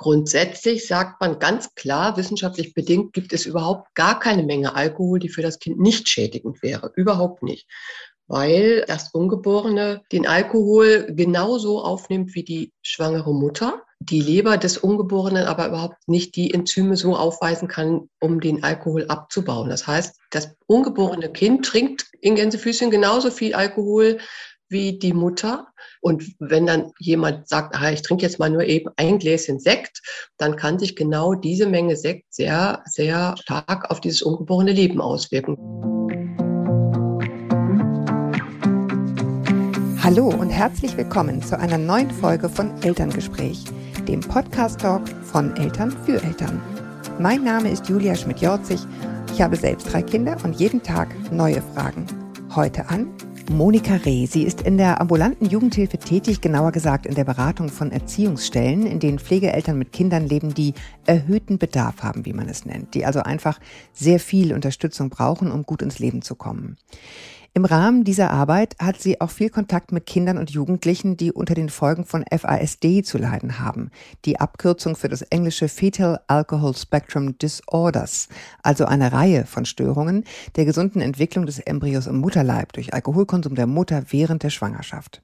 Grundsätzlich 0.00 0.86
sagt 0.86 1.20
man 1.20 1.38
ganz 1.38 1.74
klar, 1.74 2.16
wissenschaftlich 2.16 2.72
bedingt 2.72 3.12
gibt 3.12 3.34
es 3.34 3.44
überhaupt 3.44 3.94
gar 3.94 4.18
keine 4.18 4.44
Menge 4.44 4.74
Alkohol, 4.74 5.18
die 5.18 5.28
für 5.28 5.42
das 5.42 5.58
Kind 5.58 5.78
nicht 5.78 6.08
schädigend 6.08 6.62
wäre. 6.62 6.90
Überhaupt 6.96 7.42
nicht. 7.42 7.68
Weil 8.26 8.86
das 8.86 9.10
Ungeborene 9.12 10.00
den 10.10 10.26
Alkohol 10.26 11.08
genauso 11.10 11.84
aufnimmt 11.84 12.34
wie 12.34 12.44
die 12.44 12.72
schwangere 12.80 13.34
Mutter. 13.34 13.82
Die 13.98 14.22
Leber 14.22 14.56
des 14.56 14.78
Ungeborenen 14.78 15.44
aber 15.44 15.68
überhaupt 15.68 16.08
nicht 16.08 16.34
die 16.34 16.54
Enzyme 16.54 16.96
so 16.96 17.14
aufweisen 17.14 17.68
kann, 17.68 18.08
um 18.20 18.40
den 18.40 18.64
Alkohol 18.64 19.04
abzubauen. 19.08 19.68
Das 19.68 19.86
heißt, 19.86 20.18
das 20.30 20.56
ungeborene 20.66 21.30
Kind 21.30 21.66
trinkt 21.66 22.06
in 22.22 22.36
Gänsefüßchen 22.36 22.90
genauso 22.90 23.30
viel 23.30 23.54
Alkohol 23.54 24.18
wie 24.70 24.98
die 24.98 25.12
Mutter. 25.12 25.66
Und 26.00 26.24
wenn 26.38 26.66
dann 26.66 26.92
jemand 26.98 27.48
sagt, 27.48 27.74
ah, 27.74 27.90
ich 27.90 28.02
trinke 28.02 28.22
jetzt 28.22 28.38
mal 28.38 28.48
nur 28.48 28.64
eben 28.64 28.88
ein 28.96 29.18
Gläschen 29.18 29.58
Sekt, 29.58 30.00
dann 30.38 30.56
kann 30.56 30.78
sich 30.78 30.96
genau 30.96 31.34
diese 31.34 31.66
Menge 31.66 31.96
Sekt 31.96 32.32
sehr, 32.32 32.82
sehr 32.86 33.34
stark 33.42 33.90
auf 33.90 34.00
dieses 34.00 34.22
ungeborene 34.22 34.72
Leben 34.72 35.00
auswirken. 35.00 35.58
Hallo 40.02 40.28
und 40.28 40.50
herzlich 40.50 40.96
willkommen 40.96 41.42
zu 41.42 41.58
einer 41.58 41.78
neuen 41.78 42.10
Folge 42.10 42.48
von 42.48 42.80
Elterngespräch, 42.82 43.64
dem 44.08 44.20
Podcast-Talk 44.20 45.06
von 45.24 45.54
Eltern 45.56 45.90
für 46.04 46.22
Eltern. 46.22 46.62
Mein 47.18 47.44
Name 47.44 47.70
ist 47.70 47.88
Julia 47.88 48.14
Schmidt-Jorzig. 48.14 48.80
Ich 49.32 49.42
habe 49.42 49.56
selbst 49.56 49.92
drei 49.92 50.02
Kinder 50.02 50.36
und 50.42 50.58
jeden 50.58 50.82
Tag 50.82 51.08
neue 51.30 51.60
Fragen. 51.74 52.06
Heute 52.54 52.88
an 52.88 53.12
Monika 53.50 53.96
Reh. 53.96 54.26
Sie 54.26 54.44
ist 54.44 54.60
in 54.62 54.78
der 54.78 55.00
ambulanten 55.00 55.44
Jugendhilfe 55.44 55.98
tätig, 55.98 56.40
genauer 56.40 56.70
gesagt 56.70 57.04
in 57.04 57.16
der 57.16 57.24
Beratung 57.24 57.68
von 57.68 57.90
Erziehungsstellen, 57.90 58.86
in 58.86 59.00
denen 59.00 59.18
Pflegeeltern 59.18 59.76
mit 59.76 59.92
Kindern 59.92 60.24
leben, 60.24 60.54
die 60.54 60.72
erhöhten 61.04 61.58
Bedarf 61.58 62.04
haben, 62.04 62.24
wie 62.26 62.32
man 62.32 62.48
es 62.48 62.64
nennt, 62.64 62.94
die 62.94 63.04
also 63.04 63.20
einfach 63.20 63.58
sehr 63.92 64.20
viel 64.20 64.54
Unterstützung 64.54 65.10
brauchen, 65.10 65.50
um 65.50 65.64
gut 65.64 65.82
ins 65.82 65.98
Leben 65.98 66.22
zu 66.22 66.36
kommen. 66.36 66.76
Im 67.52 67.64
Rahmen 67.64 68.04
dieser 68.04 68.30
Arbeit 68.30 68.76
hat 68.78 69.00
sie 69.00 69.20
auch 69.20 69.30
viel 69.30 69.50
Kontakt 69.50 69.90
mit 69.90 70.06
Kindern 70.06 70.38
und 70.38 70.50
Jugendlichen, 70.50 71.16
die 71.16 71.32
unter 71.32 71.54
den 71.54 71.68
Folgen 71.68 72.04
von 72.04 72.24
FASD 72.30 73.02
zu 73.02 73.18
leiden 73.18 73.58
haben, 73.58 73.90
die 74.24 74.38
Abkürzung 74.38 74.94
für 74.94 75.08
das 75.08 75.22
englische 75.22 75.68
Fetal 75.68 76.20
Alcohol 76.28 76.76
Spectrum 76.76 77.36
Disorders, 77.38 78.28
also 78.62 78.84
eine 78.84 79.12
Reihe 79.12 79.46
von 79.46 79.64
Störungen 79.64 80.22
der 80.54 80.64
gesunden 80.64 81.00
Entwicklung 81.00 81.44
des 81.44 81.58
Embryos 81.58 82.06
im 82.06 82.18
Mutterleib 82.18 82.72
durch 82.72 82.94
Alkoholkonsum 82.94 83.56
der 83.56 83.66
Mutter 83.66 84.04
während 84.10 84.44
der 84.44 84.50
Schwangerschaft. 84.50 85.20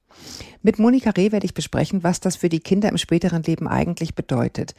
Mit 0.63 0.79
Monika 0.79 1.11
Reh 1.11 1.33
werde 1.33 1.47
ich 1.47 1.55
besprechen, 1.55 2.03
was 2.03 2.21
das 2.21 2.37
für 2.37 2.49
die 2.49 2.61
Kinder 2.61 2.89
im 2.89 2.99
späteren 2.99 3.43
Leben 3.43 3.69
eigentlich 3.69 4.15
bedeutet. 4.15 4.75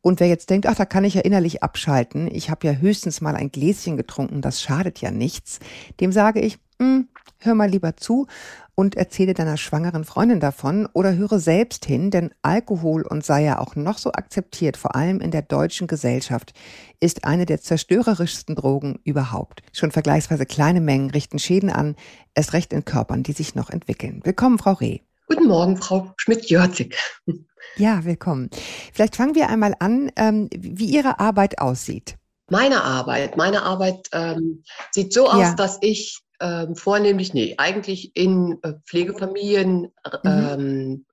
Und 0.00 0.20
wer 0.20 0.28
jetzt 0.28 0.50
denkt, 0.50 0.66
ach, 0.66 0.76
da 0.76 0.84
kann 0.84 1.04
ich 1.04 1.14
ja 1.14 1.22
innerlich 1.22 1.62
abschalten, 1.62 2.28
ich 2.32 2.50
habe 2.50 2.66
ja 2.66 2.74
höchstens 2.74 3.20
mal 3.20 3.34
ein 3.34 3.50
Gläschen 3.50 3.96
getrunken, 3.96 4.40
das 4.40 4.62
schadet 4.62 5.00
ja 5.00 5.10
nichts, 5.10 5.58
dem 6.00 6.12
sage 6.12 6.40
ich, 6.40 6.58
hm, 6.78 7.08
hör 7.38 7.54
mal 7.54 7.68
lieber 7.68 7.96
zu 7.96 8.26
und 8.74 8.96
erzähle 8.96 9.34
deiner 9.34 9.56
schwangeren 9.56 10.04
Freundin 10.04 10.40
davon 10.40 10.88
oder 10.92 11.14
höre 11.14 11.38
selbst 11.38 11.84
hin, 11.84 12.10
denn 12.10 12.30
Alkohol 12.42 13.02
und 13.02 13.24
sei 13.24 13.44
ja 13.44 13.58
auch 13.58 13.76
noch 13.76 13.98
so 13.98 14.12
akzeptiert, 14.12 14.76
vor 14.76 14.96
allem 14.96 15.20
in 15.20 15.30
der 15.30 15.42
deutschen 15.42 15.86
Gesellschaft, 15.86 16.54
ist 17.02 17.24
eine 17.24 17.46
der 17.46 17.60
zerstörerischsten 17.60 18.54
Drogen 18.54 19.00
überhaupt. 19.02 19.62
Schon 19.72 19.90
vergleichsweise 19.90 20.46
kleine 20.46 20.80
Mengen 20.80 21.10
richten 21.10 21.40
Schäden 21.40 21.68
an, 21.68 21.96
erst 22.34 22.52
recht 22.52 22.72
in 22.72 22.84
Körpern, 22.84 23.24
die 23.24 23.32
sich 23.32 23.56
noch 23.56 23.70
entwickeln. 23.70 24.20
Willkommen, 24.22 24.58
Frau 24.58 24.74
Reh. 24.74 25.00
Guten 25.26 25.48
Morgen, 25.48 25.76
Frau 25.76 26.12
Schmidt-Jörzig. 26.16 26.96
Ja, 27.76 28.04
willkommen. 28.04 28.50
Vielleicht 28.92 29.16
fangen 29.16 29.34
wir 29.34 29.48
einmal 29.48 29.74
an, 29.80 30.12
ähm, 30.16 30.48
wie 30.56 30.86
Ihre 30.86 31.18
Arbeit 31.18 31.58
aussieht. 31.58 32.16
Meine 32.50 32.84
Arbeit, 32.84 33.36
meine 33.36 33.62
Arbeit 33.62 34.08
ähm, 34.12 34.62
sieht 34.90 35.12
so 35.12 35.28
aus, 35.28 35.40
ja. 35.40 35.54
dass 35.54 35.78
ich 35.80 36.20
ähm, 36.40 36.76
vornehmlich, 36.76 37.34
nee, 37.34 37.54
eigentlich 37.58 38.14
in 38.14 38.58
äh, 38.62 38.74
Pflegefamilien 38.84 39.92
mhm. 40.22 41.04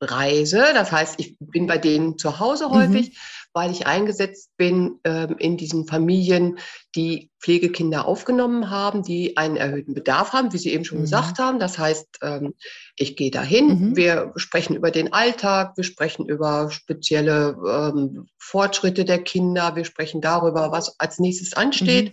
Reise. 0.00 0.64
Das 0.74 0.92
heißt, 0.92 1.14
ich 1.18 1.36
bin 1.38 1.66
bei 1.66 1.78
denen 1.78 2.18
zu 2.18 2.38
Hause 2.38 2.70
häufig, 2.70 3.10
mhm. 3.10 3.14
weil 3.52 3.70
ich 3.70 3.86
eingesetzt 3.86 4.50
bin 4.56 4.98
ähm, 5.04 5.36
in 5.38 5.56
diesen 5.56 5.86
Familien, 5.86 6.58
die 6.94 7.30
Pflegekinder 7.40 8.06
aufgenommen 8.06 8.70
haben, 8.70 9.02
die 9.02 9.36
einen 9.36 9.56
erhöhten 9.56 9.94
Bedarf 9.94 10.32
haben, 10.32 10.52
wie 10.52 10.58
Sie 10.58 10.72
eben 10.72 10.84
schon 10.84 10.98
mhm. 10.98 11.02
gesagt 11.02 11.38
haben. 11.38 11.58
Das 11.58 11.78
heißt, 11.78 12.18
ähm, 12.22 12.54
ich 12.96 13.16
gehe 13.16 13.30
dahin, 13.30 13.90
mhm. 13.90 13.96
wir 13.96 14.32
sprechen 14.36 14.76
über 14.76 14.90
den 14.90 15.12
Alltag, 15.12 15.76
wir 15.76 15.84
sprechen 15.84 16.28
über 16.28 16.70
spezielle 16.70 17.56
ähm, 17.66 18.26
Fortschritte 18.38 19.04
der 19.04 19.22
Kinder, 19.22 19.76
wir 19.76 19.84
sprechen 19.84 20.20
darüber, 20.20 20.72
was 20.72 20.98
als 20.98 21.18
nächstes 21.18 21.52
ansteht. 21.52 22.08
Mhm. 22.08 22.12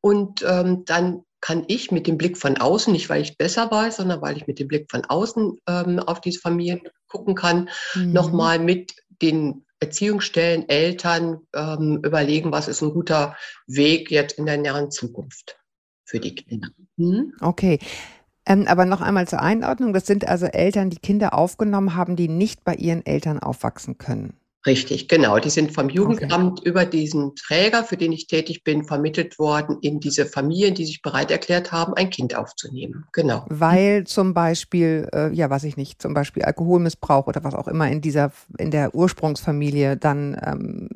Und 0.00 0.44
ähm, 0.46 0.84
dann 0.84 1.24
kann 1.44 1.64
ich 1.68 1.90
mit 1.90 2.06
dem 2.06 2.16
Blick 2.16 2.38
von 2.38 2.56
außen, 2.56 2.90
nicht 2.90 3.10
weil 3.10 3.20
ich 3.20 3.36
besser 3.36 3.70
weiß, 3.70 3.96
sondern 3.96 4.22
weil 4.22 4.34
ich 4.38 4.46
mit 4.46 4.58
dem 4.58 4.66
Blick 4.66 4.90
von 4.90 5.04
außen 5.04 5.58
ähm, 5.68 5.98
auf 5.98 6.22
diese 6.22 6.40
Familien 6.40 6.80
gucken 7.14 7.34
kann, 7.34 7.70
mhm. 7.94 8.12
nochmal 8.12 8.58
mit 8.58 8.94
den 9.22 9.64
Erziehungsstellen, 9.80 10.68
Eltern 10.68 11.40
ähm, 11.54 12.00
überlegen, 12.02 12.52
was 12.52 12.68
ist 12.68 12.82
ein 12.82 12.92
guter 12.92 13.36
Weg 13.66 14.10
jetzt 14.10 14.38
in 14.38 14.46
der 14.46 14.56
näheren 14.58 14.90
Zukunft 14.90 15.58
für 16.04 16.20
die 16.20 16.34
Kinder. 16.34 16.68
Mhm. 16.96 17.32
Okay. 17.40 17.78
Ähm, 18.46 18.66
aber 18.66 18.84
noch 18.84 19.00
einmal 19.00 19.26
zur 19.26 19.40
Einordnung, 19.40 19.92
das 19.92 20.06
sind 20.06 20.28
also 20.28 20.46
Eltern, 20.46 20.90
die 20.90 20.98
Kinder 20.98 21.32
aufgenommen 21.34 21.94
haben, 21.94 22.16
die 22.16 22.28
nicht 22.28 22.64
bei 22.64 22.74
ihren 22.74 23.06
Eltern 23.06 23.38
aufwachsen 23.38 23.96
können. 23.96 24.34
Richtig, 24.66 25.08
genau. 25.08 25.38
Die 25.38 25.50
sind 25.50 25.72
vom 25.72 25.90
Jugendamt 25.90 26.60
okay. 26.60 26.68
über 26.68 26.86
diesen 26.86 27.34
Träger, 27.36 27.84
für 27.84 27.98
den 27.98 28.12
ich 28.12 28.26
tätig 28.26 28.64
bin, 28.64 28.84
vermittelt 28.84 29.38
worden 29.38 29.78
in 29.82 30.00
diese 30.00 30.24
Familien, 30.24 30.74
die 30.74 30.86
sich 30.86 31.02
bereit 31.02 31.30
erklärt 31.30 31.70
haben, 31.70 31.92
ein 31.94 32.08
Kind 32.08 32.34
aufzunehmen. 32.34 33.04
Genau. 33.12 33.44
Weil 33.48 34.04
zum 34.04 34.32
Beispiel, 34.32 35.08
äh, 35.12 35.32
ja, 35.34 35.50
weiß 35.50 35.64
ich 35.64 35.76
nicht, 35.76 36.00
zum 36.00 36.14
Beispiel 36.14 36.44
Alkoholmissbrauch 36.44 37.26
oder 37.26 37.44
was 37.44 37.54
auch 37.54 37.68
immer 37.68 37.90
in 37.90 38.00
dieser, 38.00 38.32
in 38.58 38.70
der 38.70 38.94
Ursprungsfamilie 38.94 39.98
dann 39.98 40.40
ähm, 40.42 40.88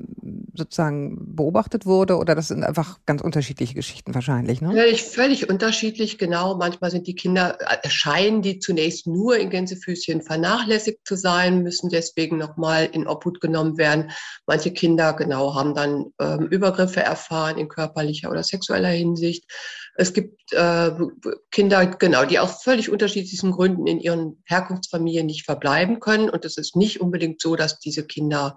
sozusagen 0.58 1.36
beobachtet 1.36 1.86
wurde 1.86 2.16
oder 2.16 2.34
das 2.34 2.48
sind 2.48 2.64
einfach 2.64 2.98
ganz 3.06 3.22
unterschiedliche 3.22 3.74
Geschichten 3.74 4.14
wahrscheinlich, 4.14 4.60
ne? 4.60 4.72
Völlig, 4.72 5.02
völlig 5.04 5.48
unterschiedlich, 5.48 6.18
genau. 6.18 6.56
Manchmal 6.56 6.90
sind 6.90 7.06
die 7.06 7.14
Kinder, 7.14 7.58
erscheinen 7.82 8.42
die 8.42 8.58
zunächst 8.58 9.06
nur 9.06 9.36
in 9.36 9.50
Gänsefüßchen 9.50 10.22
vernachlässigt 10.22 11.00
zu 11.04 11.16
sein, 11.16 11.62
müssen 11.62 11.90
deswegen 11.90 12.38
nochmal 12.38 12.88
in 12.92 13.06
Obhut 13.06 13.40
genommen 13.40 13.58
genommen 13.58 13.78
werden. 13.78 14.10
Manche 14.46 14.72
Kinder, 14.72 15.12
genau, 15.12 15.54
haben 15.54 15.74
dann 15.74 16.06
ähm, 16.20 16.46
Übergriffe 16.48 17.00
erfahren 17.00 17.58
in 17.58 17.68
körperlicher 17.68 18.30
oder 18.30 18.42
sexueller 18.42 18.88
Hinsicht. 18.88 19.44
Es 20.00 20.12
gibt 20.12 20.52
äh, 20.52 20.92
Kinder, 21.50 21.84
genau, 21.86 22.24
die 22.24 22.38
aus 22.38 22.62
völlig 22.62 22.88
unterschiedlichen 22.88 23.50
Gründen 23.50 23.88
in 23.88 23.98
ihren 23.98 24.40
Herkunftsfamilien 24.44 25.26
nicht 25.26 25.44
verbleiben 25.44 25.98
können. 25.98 26.30
Und 26.30 26.44
es 26.44 26.56
ist 26.56 26.76
nicht 26.76 27.00
unbedingt 27.00 27.42
so, 27.42 27.56
dass 27.56 27.80
diese 27.80 28.06
Kinder 28.06 28.56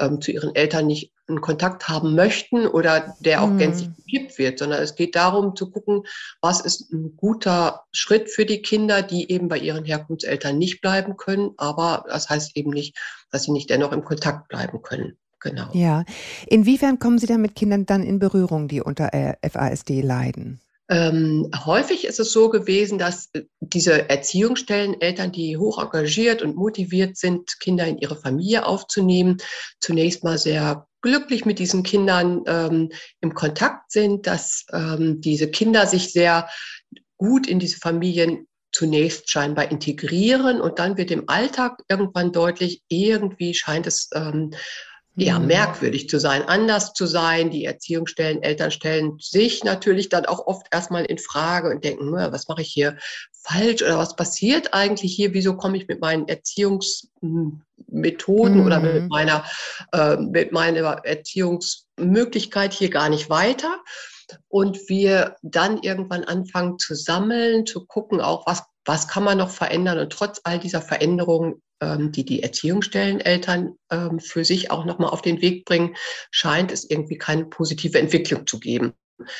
ähm, 0.00 0.20
zu 0.20 0.32
ihren 0.32 0.56
Eltern 0.56 0.88
nicht 0.88 1.12
einen 1.28 1.40
Kontakt 1.40 1.86
haben 1.88 2.16
möchten 2.16 2.66
oder 2.66 3.14
der 3.20 3.42
auch 3.42 3.50
mhm. 3.50 3.58
gänzlich 3.58 3.90
gekippt 3.96 4.38
wird, 4.38 4.58
sondern 4.58 4.82
es 4.82 4.96
geht 4.96 5.14
darum 5.14 5.54
zu 5.54 5.70
gucken, 5.70 6.02
was 6.40 6.60
ist 6.60 6.92
ein 6.92 7.14
guter 7.16 7.84
Schritt 7.92 8.28
für 8.28 8.44
die 8.44 8.60
Kinder, 8.60 9.02
die 9.02 9.30
eben 9.30 9.46
bei 9.46 9.58
ihren 9.58 9.84
Herkunftseltern 9.84 10.58
nicht 10.58 10.80
bleiben 10.80 11.16
können. 11.16 11.52
Aber 11.58 12.04
das 12.08 12.28
heißt 12.28 12.56
eben 12.56 12.70
nicht, 12.70 12.98
dass 13.30 13.44
sie 13.44 13.52
nicht 13.52 13.70
dennoch 13.70 13.92
im 13.92 14.04
Kontakt 14.04 14.48
bleiben 14.48 14.82
können. 14.82 15.16
Genau. 15.38 15.68
Ja. 15.74 16.04
Inwiefern 16.48 16.98
kommen 16.98 17.18
Sie 17.18 17.26
dann 17.28 17.40
mit 17.40 17.54
Kindern 17.54 17.86
dann 17.86 18.02
in 18.02 18.18
Berührung, 18.18 18.66
die 18.66 18.80
unter 18.80 19.14
äh, 19.14 19.34
FASD 19.48 20.00
leiden? 20.00 20.60
Ähm, 20.92 21.50
häufig 21.64 22.04
ist 22.04 22.20
es 22.20 22.32
so 22.32 22.50
gewesen, 22.50 22.98
dass 22.98 23.30
äh, 23.32 23.44
diese 23.60 24.10
Erziehungsstellen, 24.10 25.00
Eltern, 25.00 25.32
die 25.32 25.56
hoch 25.56 25.82
engagiert 25.82 26.42
und 26.42 26.54
motiviert 26.54 27.16
sind, 27.16 27.58
Kinder 27.60 27.86
in 27.86 27.96
ihre 27.96 28.16
Familie 28.16 28.66
aufzunehmen, 28.66 29.38
zunächst 29.80 30.22
mal 30.22 30.36
sehr 30.36 30.86
glücklich 31.00 31.46
mit 31.46 31.58
diesen 31.58 31.82
Kindern 31.82 32.42
ähm, 32.46 32.92
im 33.22 33.32
Kontakt 33.32 33.90
sind, 33.90 34.26
dass 34.26 34.66
ähm, 34.70 35.22
diese 35.22 35.50
Kinder 35.50 35.86
sich 35.86 36.12
sehr 36.12 36.50
gut 37.16 37.46
in 37.46 37.58
diese 37.58 37.78
Familien 37.78 38.46
zunächst 38.70 39.30
scheinbar 39.30 39.70
integrieren 39.70 40.60
und 40.60 40.78
dann 40.78 40.98
wird 40.98 41.10
im 41.10 41.26
Alltag 41.26 41.82
irgendwann 41.88 42.32
deutlich, 42.32 42.82
irgendwie 42.88 43.54
scheint 43.54 43.86
es 43.86 44.10
ähm, 44.14 44.52
ja, 45.14 45.38
mhm. 45.38 45.46
merkwürdig 45.46 46.08
zu 46.08 46.18
sein, 46.18 46.42
anders 46.42 46.94
zu 46.94 47.06
sein. 47.06 47.50
Die 47.50 47.66
Erziehungsstellen, 47.66 48.42
Eltern 48.42 48.70
stellen 48.70 49.18
sich 49.20 49.62
natürlich 49.62 50.08
dann 50.08 50.24
auch 50.24 50.46
oft 50.46 50.66
erstmal 50.70 51.04
in 51.04 51.18
Frage 51.18 51.68
und 51.68 51.84
denken, 51.84 52.12
was 52.12 52.48
mache 52.48 52.62
ich 52.62 52.72
hier 52.72 52.96
falsch 53.32 53.82
oder 53.82 53.98
was 53.98 54.16
passiert 54.16 54.72
eigentlich 54.72 55.14
hier? 55.14 55.34
Wieso 55.34 55.54
komme 55.56 55.76
ich 55.76 55.86
mit 55.86 56.00
meinen 56.00 56.28
Erziehungsmethoden 56.28 58.60
mhm. 58.60 58.66
oder 58.66 58.80
mit 58.80 59.10
meiner, 59.10 59.44
äh, 59.92 60.16
mit 60.16 60.52
meiner 60.52 61.04
Erziehungsmöglichkeit 61.04 62.72
hier 62.72 62.88
gar 62.88 63.10
nicht 63.10 63.28
weiter? 63.28 63.82
Und 64.48 64.88
wir 64.88 65.36
dann 65.42 65.82
irgendwann 65.82 66.24
anfangen 66.24 66.78
zu 66.78 66.94
sammeln, 66.94 67.66
zu 67.66 67.84
gucken 67.84 68.22
auch, 68.22 68.46
was, 68.46 68.62
was 68.86 69.06
kann 69.06 69.24
man 69.24 69.36
noch 69.36 69.50
verändern 69.50 69.98
und 69.98 70.10
trotz 70.10 70.40
all 70.44 70.58
dieser 70.58 70.80
Veränderungen 70.80 71.60
die 72.12 72.24
die 72.24 72.42
Erziehungsstelleneltern 72.42 73.76
ähm, 73.90 74.20
für 74.20 74.44
sich 74.44 74.70
auch 74.70 74.84
nochmal 74.84 75.10
auf 75.10 75.22
den 75.22 75.42
Weg 75.42 75.64
bringen, 75.64 75.96
scheint 76.30 76.72
es 76.72 76.88
irgendwie 76.88 77.18
keine 77.18 77.46
positive 77.46 77.98
Entwicklung 77.98 78.46
zu 78.46 78.60
geben. 78.60 78.94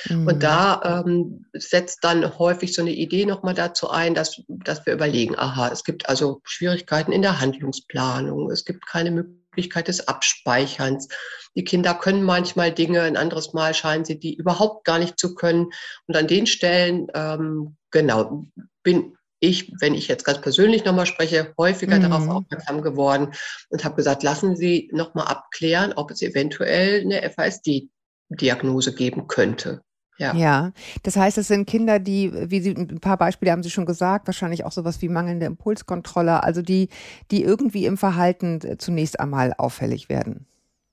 Mhm. 0.08 0.26
Und 0.26 0.42
da 0.42 1.02
ähm, 1.04 1.46
setzt 1.52 1.98
dann 2.02 2.38
häufig 2.38 2.74
so 2.74 2.82
eine 2.82 2.92
Idee 2.92 3.26
nochmal 3.26 3.54
dazu 3.54 3.90
ein, 3.90 4.14
dass, 4.14 4.40
dass 4.48 4.84
wir 4.86 4.92
überlegen, 4.92 5.36
aha, 5.38 5.70
es 5.72 5.84
gibt 5.84 6.08
also 6.08 6.40
Schwierigkeiten 6.44 7.12
in 7.12 7.22
der 7.22 7.40
Handlungsplanung, 7.40 8.50
es 8.50 8.64
gibt 8.64 8.86
keine 8.86 9.10
Möglichkeit 9.10 9.88
des 9.88 10.08
Abspeicherns. 10.08 11.08
Die 11.54 11.64
Kinder 11.64 11.94
können 11.94 12.22
manchmal 12.22 12.72
Dinge, 12.72 13.02
ein 13.02 13.16
anderes 13.16 13.52
Mal 13.52 13.74
scheinen 13.74 14.04
sie 14.04 14.18
die 14.18 14.34
überhaupt 14.34 14.84
gar 14.84 14.98
nicht 14.98 15.18
zu 15.18 15.34
können. 15.34 15.66
Und 16.06 16.16
an 16.16 16.26
den 16.26 16.46
Stellen, 16.46 17.08
ähm, 17.14 17.76
genau, 17.90 18.46
bin 18.82 19.16
ich, 19.42 19.72
wenn 19.80 19.94
ich 19.94 20.06
jetzt 20.06 20.24
ganz 20.24 20.40
persönlich 20.40 20.84
nochmal 20.84 21.06
spreche, 21.06 21.52
häufiger 21.58 21.98
mhm. 21.98 22.02
darauf 22.02 22.28
aufmerksam 22.28 22.80
geworden 22.80 23.32
und 23.70 23.84
habe 23.84 23.96
gesagt, 23.96 24.22
lassen 24.22 24.54
Sie 24.54 24.88
nochmal 24.92 25.26
abklären, 25.26 25.92
ob 25.94 26.12
es 26.12 26.22
eventuell 26.22 27.00
eine 27.00 27.28
FASD 27.28 27.88
Diagnose 28.28 28.94
geben 28.94 29.26
könnte. 29.26 29.82
Ja. 30.18 30.34
ja, 30.34 30.72
das 31.02 31.16
heißt, 31.16 31.38
es 31.38 31.48
sind 31.48 31.66
Kinder, 31.66 31.98
die, 31.98 32.30
wie 32.32 32.60
Sie, 32.60 32.70
ein 32.70 33.00
paar 33.00 33.16
Beispiele 33.16 33.50
haben 33.50 33.64
Sie 33.64 33.70
schon 33.70 33.86
gesagt, 33.86 34.28
wahrscheinlich 34.28 34.64
auch 34.64 34.70
sowas 34.70 35.02
wie 35.02 35.08
mangelnde 35.08 35.46
Impulskontrolle, 35.46 36.44
also 36.44 36.62
die, 36.62 36.90
die 37.32 37.42
irgendwie 37.42 37.86
im 37.86 37.96
Verhalten 37.96 38.78
zunächst 38.78 39.18
einmal 39.18 39.54
auffällig 39.58 40.08
werden. 40.08 40.46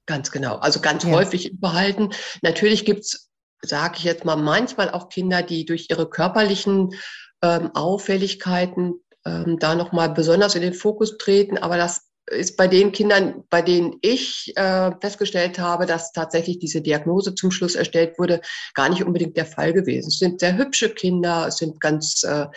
Ganz 0.08 0.32
genau, 0.32 0.56
also 0.56 0.80
ganz 0.80 1.04
ja. 1.04 1.12
häufig 1.12 1.52
im 1.52 1.60
Verhalten. 1.60 2.10
Natürlich 2.42 2.84
gibt 2.86 3.02
es, 3.02 3.30
sage 3.62 3.96
ich 3.98 4.06
jetzt 4.06 4.26
mal, 4.26 4.38
manchmal 4.38 4.90
auch 4.90 5.10
Kinder, 5.10 5.44
die 5.44 5.66
durch 5.66 5.88
ihre 5.92 6.10
körperlichen 6.10 6.96
ähm, 7.42 7.72
Auffälligkeiten 7.76 8.96
ähm, 9.26 9.58
da 9.60 9.76
nochmal 9.76 10.10
besonders 10.10 10.56
in 10.56 10.62
den 10.62 10.74
Fokus 10.74 11.18
treten, 11.18 11.58
aber 11.58 11.78
das 11.78 12.10
ist 12.30 12.58
bei 12.58 12.68
den 12.68 12.92
Kindern, 12.92 13.44
bei 13.50 13.62
denen 13.62 13.98
ich 14.02 14.54
äh, 14.56 14.92
festgestellt 15.02 15.60
habe, 15.60 15.86
dass 15.86 16.12
tatsächlich 16.12 16.60
diese 16.60 16.82
Diagnose 16.82 17.34
zum 17.36 17.52
Schluss 17.52 17.76
erstellt 17.76 18.20
wurde, 18.20 18.42
gar 18.76 18.90
nicht 18.90 19.04
unbedingt 19.04 19.36
der 19.36 19.46
Fall 19.46 19.74
gewesen. 19.74 20.10
Es 20.10 20.20
sind 20.20 20.40
sehr 20.40 20.58
hübsche 20.58 20.90
Kinder, 20.90 21.48
es 21.48 21.58
sind 21.58 21.80
ganz 21.80 22.24
äh, 22.24 22.48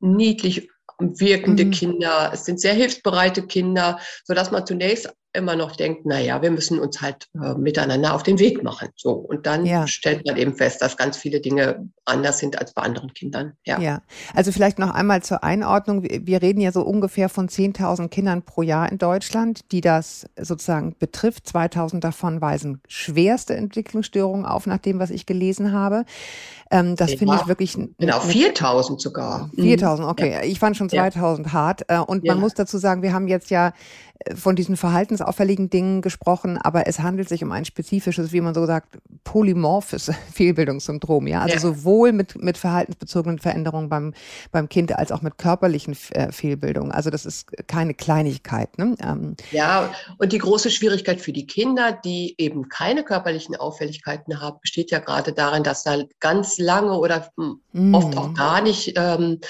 niedlich 0.00 0.68
wirkende 0.98 1.64
mhm. 1.64 1.70
Kinder, 1.72 2.30
es 2.32 2.44
sind 2.44 2.60
sehr 2.60 2.74
hilfsbereite 2.74 3.46
Kinder, 3.46 3.98
so 4.24 4.34
dass 4.34 4.50
man 4.50 4.66
zunächst 4.66 5.12
immer 5.34 5.56
noch 5.56 5.76
denkt, 5.76 6.02
na 6.04 6.20
ja, 6.20 6.42
wir 6.42 6.50
müssen 6.50 6.78
uns 6.78 7.00
halt 7.00 7.28
äh, 7.34 7.54
miteinander 7.54 8.14
auf 8.14 8.22
den 8.22 8.38
Weg 8.38 8.62
machen. 8.62 8.88
So 8.96 9.12
und 9.12 9.46
dann 9.46 9.64
ja. 9.64 9.86
stellt 9.86 10.26
man 10.26 10.36
eben 10.36 10.54
fest, 10.54 10.82
dass 10.82 10.96
ganz 10.96 11.16
viele 11.16 11.40
Dinge 11.40 11.88
anders 12.04 12.38
sind 12.38 12.58
als 12.58 12.72
bei 12.74 12.82
anderen 12.82 13.14
Kindern. 13.14 13.54
Ja. 13.64 13.80
ja. 13.80 14.02
Also 14.34 14.52
vielleicht 14.52 14.78
noch 14.78 14.90
einmal 14.90 15.22
zur 15.22 15.42
Einordnung: 15.42 16.02
Wir 16.02 16.42
reden 16.42 16.60
ja 16.60 16.72
so 16.72 16.82
ungefähr 16.82 17.28
von 17.28 17.48
10.000 17.48 18.08
Kindern 18.08 18.42
pro 18.42 18.62
Jahr 18.62 18.90
in 18.90 18.98
Deutschland, 18.98 19.72
die 19.72 19.80
das 19.80 20.26
sozusagen 20.38 20.96
betrifft. 20.98 21.46
2.000 21.46 22.00
davon 22.00 22.40
weisen 22.40 22.80
schwerste 22.86 23.54
Entwicklungsstörungen 23.54 24.44
auf, 24.44 24.66
nach 24.66 24.78
dem, 24.78 24.98
was 24.98 25.10
ich 25.10 25.26
gelesen 25.26 25.72
habe. 25.72 26.04
Ähm, 26.70 26.96
das 26.96 27.14
finde 27.14 27.36
ich 27.36 27.46
wirklich. 27.46 27.74
Genau, 27.74 28.18
4.000 28.18 29.00
sogar. 29.00 29.50
4.000, 29.56 29.98
mhm. 29.98 30.04
okay. 30.04 30.46
Ich 30.46 30.58
fand 30.58 30.76
schon 30.76 30.88
2.000 30.88 31.52
hart. 31.52 31.82
Äh, 31.88 31.98
und 31.98 32.24
man 32.24 32.40
muss 32.40 32.54
dazu 32.54 32.78
sagen, 32.78 33.02
wir 33.02 33.12
haben 33.12 33.28
jetzt 33.28 33.50
ja 33.50 33.72
von 34.34 34.56
diesen 34.56 34.76
verhaltensauffälligen 34.76 35.70
Dingen 35.70 36.02
gesprochen, 36.02 36.58
aber 36.58 36.86
es 36.86 37.00
handelt 37.00 37.28
sich 37.28 37.42
um 37.42 37.52
ein 37.52 37.64
spezifisches, 37.64 38.32
wie 38.32 38.40
man 38.40 38.54
so 38.54 38.66
sagt, 38.66 38.98
polymorphes 39.24 40.10
Fehlbildungssyndrom. 40.32 41.26
Ja, 41.26 41.40
also 41.40 41.54
ja. 41.54 41.60
sowohl 41.60 42.12
mit, 42.12 42.42
mit 42.42 42.58
verhaltensbezogenen 42.58 43.38
Veränderungen 43.38 43.88
beim, 43.88 44.14
beim 44.50 44.68
Kind 44.68 44.96
als 44.96 45.12
auch 45.12 45.22
mit 45.22 45.38
körperlichen 45.38 45.96
äh, 46.10 46.32
Fehlbildungen. 46.32 46.92
Also 46.92 47.10
das 47.10 47.26
ist 47.26 47.50
keine 47.66 47.94
Kleinigkeit. 47.94 48.76
Ne? 48.78 48.94
Ähm, 49.02 49.36
ja, 49.50 49.92
und 50.18 50.32
die 50.32 50.38
große 50.38 50.70
Schwierigkeit 50.70 51.20
für 51.20 51.32
die 51.32 51.46
Kinder, 51.46 51.92
die 51.92 52.34
eben 52.38 52.68
keine 52.68 53.04
körperlichen 53.04 53.56
Auffälligkeiten 53.56 54.40
haben, 54.40 54.58
besteht 54.60 54.90
ja 54.90 54.98
gerade 54.98 55.32
darin, 55.32 55.62
dass 55.62 55.84
da 55.84 55.96
ganz 56.20 56.58
lange 56.58 56.98
oder 56.98 57.30
mm. 57.36 57.94
oft 57.94 58.16
auch 58.16 58.34
gar 58.34 58.60
nicht 58.60 58.92
ähm, 58.96 59.40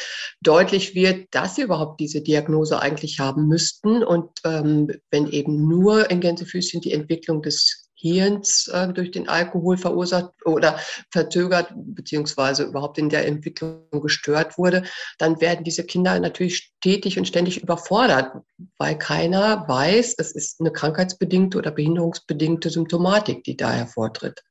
deutlich 0.40 0.94
wird, 0.94 1.34
dass 1.34 1.56
sie 1.56 1.62
überhaupt 1.62 2.00
diese 2.00 2.20
Diagnose 2.20 2.80
eigentlich 2.80 3.20
haben 3.20 3.48
müssten 3.48 4.02
und 4.02 4.30
ähm, 4.44 4.61
ähm, 4.62 4.90
wenn 5.10 5.28
eben 5.28 5.68
nur 5.68 6.10
in 6.10 6.20
Gänsefüßchen 6.20 6.80
die 6.80 6.92
Entwicklung 6.92 7.42
des 7.42 7.90
Hirns 8.02 8.68
äh, 8.72 8.92
durch 8.92 9.12
den 9.12 9.28
Alkohol 9.28 9.76
verursacht 9.76 10.32
oder 10.44 10.78
verzögert, 11.10 11.72
beziehungsweise 11.76 12.64
überhaupt 12.64 12.98
in 12.98 13.08
der 13.08 13.26
Entwicklung 13.26 13.86
gestört 13.92 14.58
wurde, 14.58 14.82
dann 15.18 15.40
werden 15.40 15.64
diese 15.64 15.84
Kinder 15.84 16.18
natürlich 16.18 16.56
stetig 16.56 17.16
und 17.16 17.28
ständig 17.28 17.62
überfordert, 17.62 18.42
weil 18.76 18.98
keiner 18.98 19.66
weiß, 19.68 20.16
es 20.18 20.32
ist 20.32 20.60
eine 20.60 20.72
krankheitsbedingte 20.72 21.56
oder 21.56 21.70
behinderungsbedingte 21.70 22.70
Symptomatik, 22.70 23.44
die 23.44 23.56
da 23.56 23.70
hervortritt. 23.70 24.42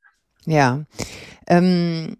Ja. 0.46 0.86
Ähm 1.48 2.18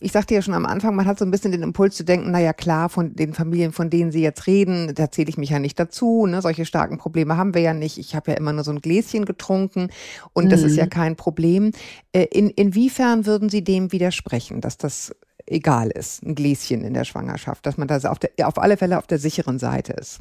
ich 0.00 0.12
sagte 0.12 0.34
ja 0.34 0.42
schon 0.42 0.54
am 0.54 0.66
Anfang, 0.66 0.96
man 0.96 1.06
hat 1.06 1.18
so 1.18 1.24
ein 1.24 1.30
bisschen 1.30 1.52
den 1.52 1.62
Impuls 1.62 1.96
zu 1.96 2.04
denken, 2.04 2.30
naja 2.30 2.52
klar, 2.52 2.88
von 2.88 3.14
den 3.14 3.32
Familien, 3.32 3.72
von 3.72 3.90
denen 3.90 4.10
Sie 4.10 4.22
jetzt 4.22 4.46
reden, 4.46 4.92
da 4.94 5.10
zähle 5.10 5.28
ich 5.28 5.38
mich 5.38 5.50
ja 5.50 5.58
nicht 5.58 5.78
dazu. 5.78 6.26
Ne? 6.26 6.42
Solche 6.42 6.66
starken 6.66 6.98
Probleme 6.98 7.36
haben 7.36 7.54
wir 7.54 7.62
ja 7.62 7.74
nicht. 7.74 7.98
Ich 7.98 8.14
habe 8.14 8.32
ja 8.32 8.36
immer 8.36 8.52
nur 8.52 8.64
so 8.64 8.72
ein 8.72 8.80
Gläschen 8.80 9.24
getrunken 9.24 9.90
und 10.32 10.46
mhm. 10.46 10.48
das 10.50 10.62
ist 10.62 10.76
ja 10.76 10.86
mhm. 10.86 10.90
kein 10.90 11.16
Problem. 11.16 11.72
Äh, 12.12 12.24
in, 12.24 12.50
inwiefern 12.50 13.24
würden 13.24 13.48
Sie 13.48 13.62
dem 13.62 13.92
widersprechen, 13.92 14.60
dass 14.60 14.76
das 14.76 15.14
egal 15.46 15.90
ist, 15.90 16.22
ein 16.22 16.34
Gläschen 16.34 16.84
in 16.84 16.94
der 16.94 17.04
Schwangerschaft, 17.04 17.64
dass 17.64 17.76
man 17.76 17.86
da 17.86 17.98
auf, 18.10 18.18
der, 18.18 18.48
auf 18.48 18.58
alle 18.58 18.76
Fälle 18.76 18.98
auf 18.98 19.06
der 19.06 19.18
sicheren 19.18 19.58
Seite 19.58 19.92
ist? 19.92 20.20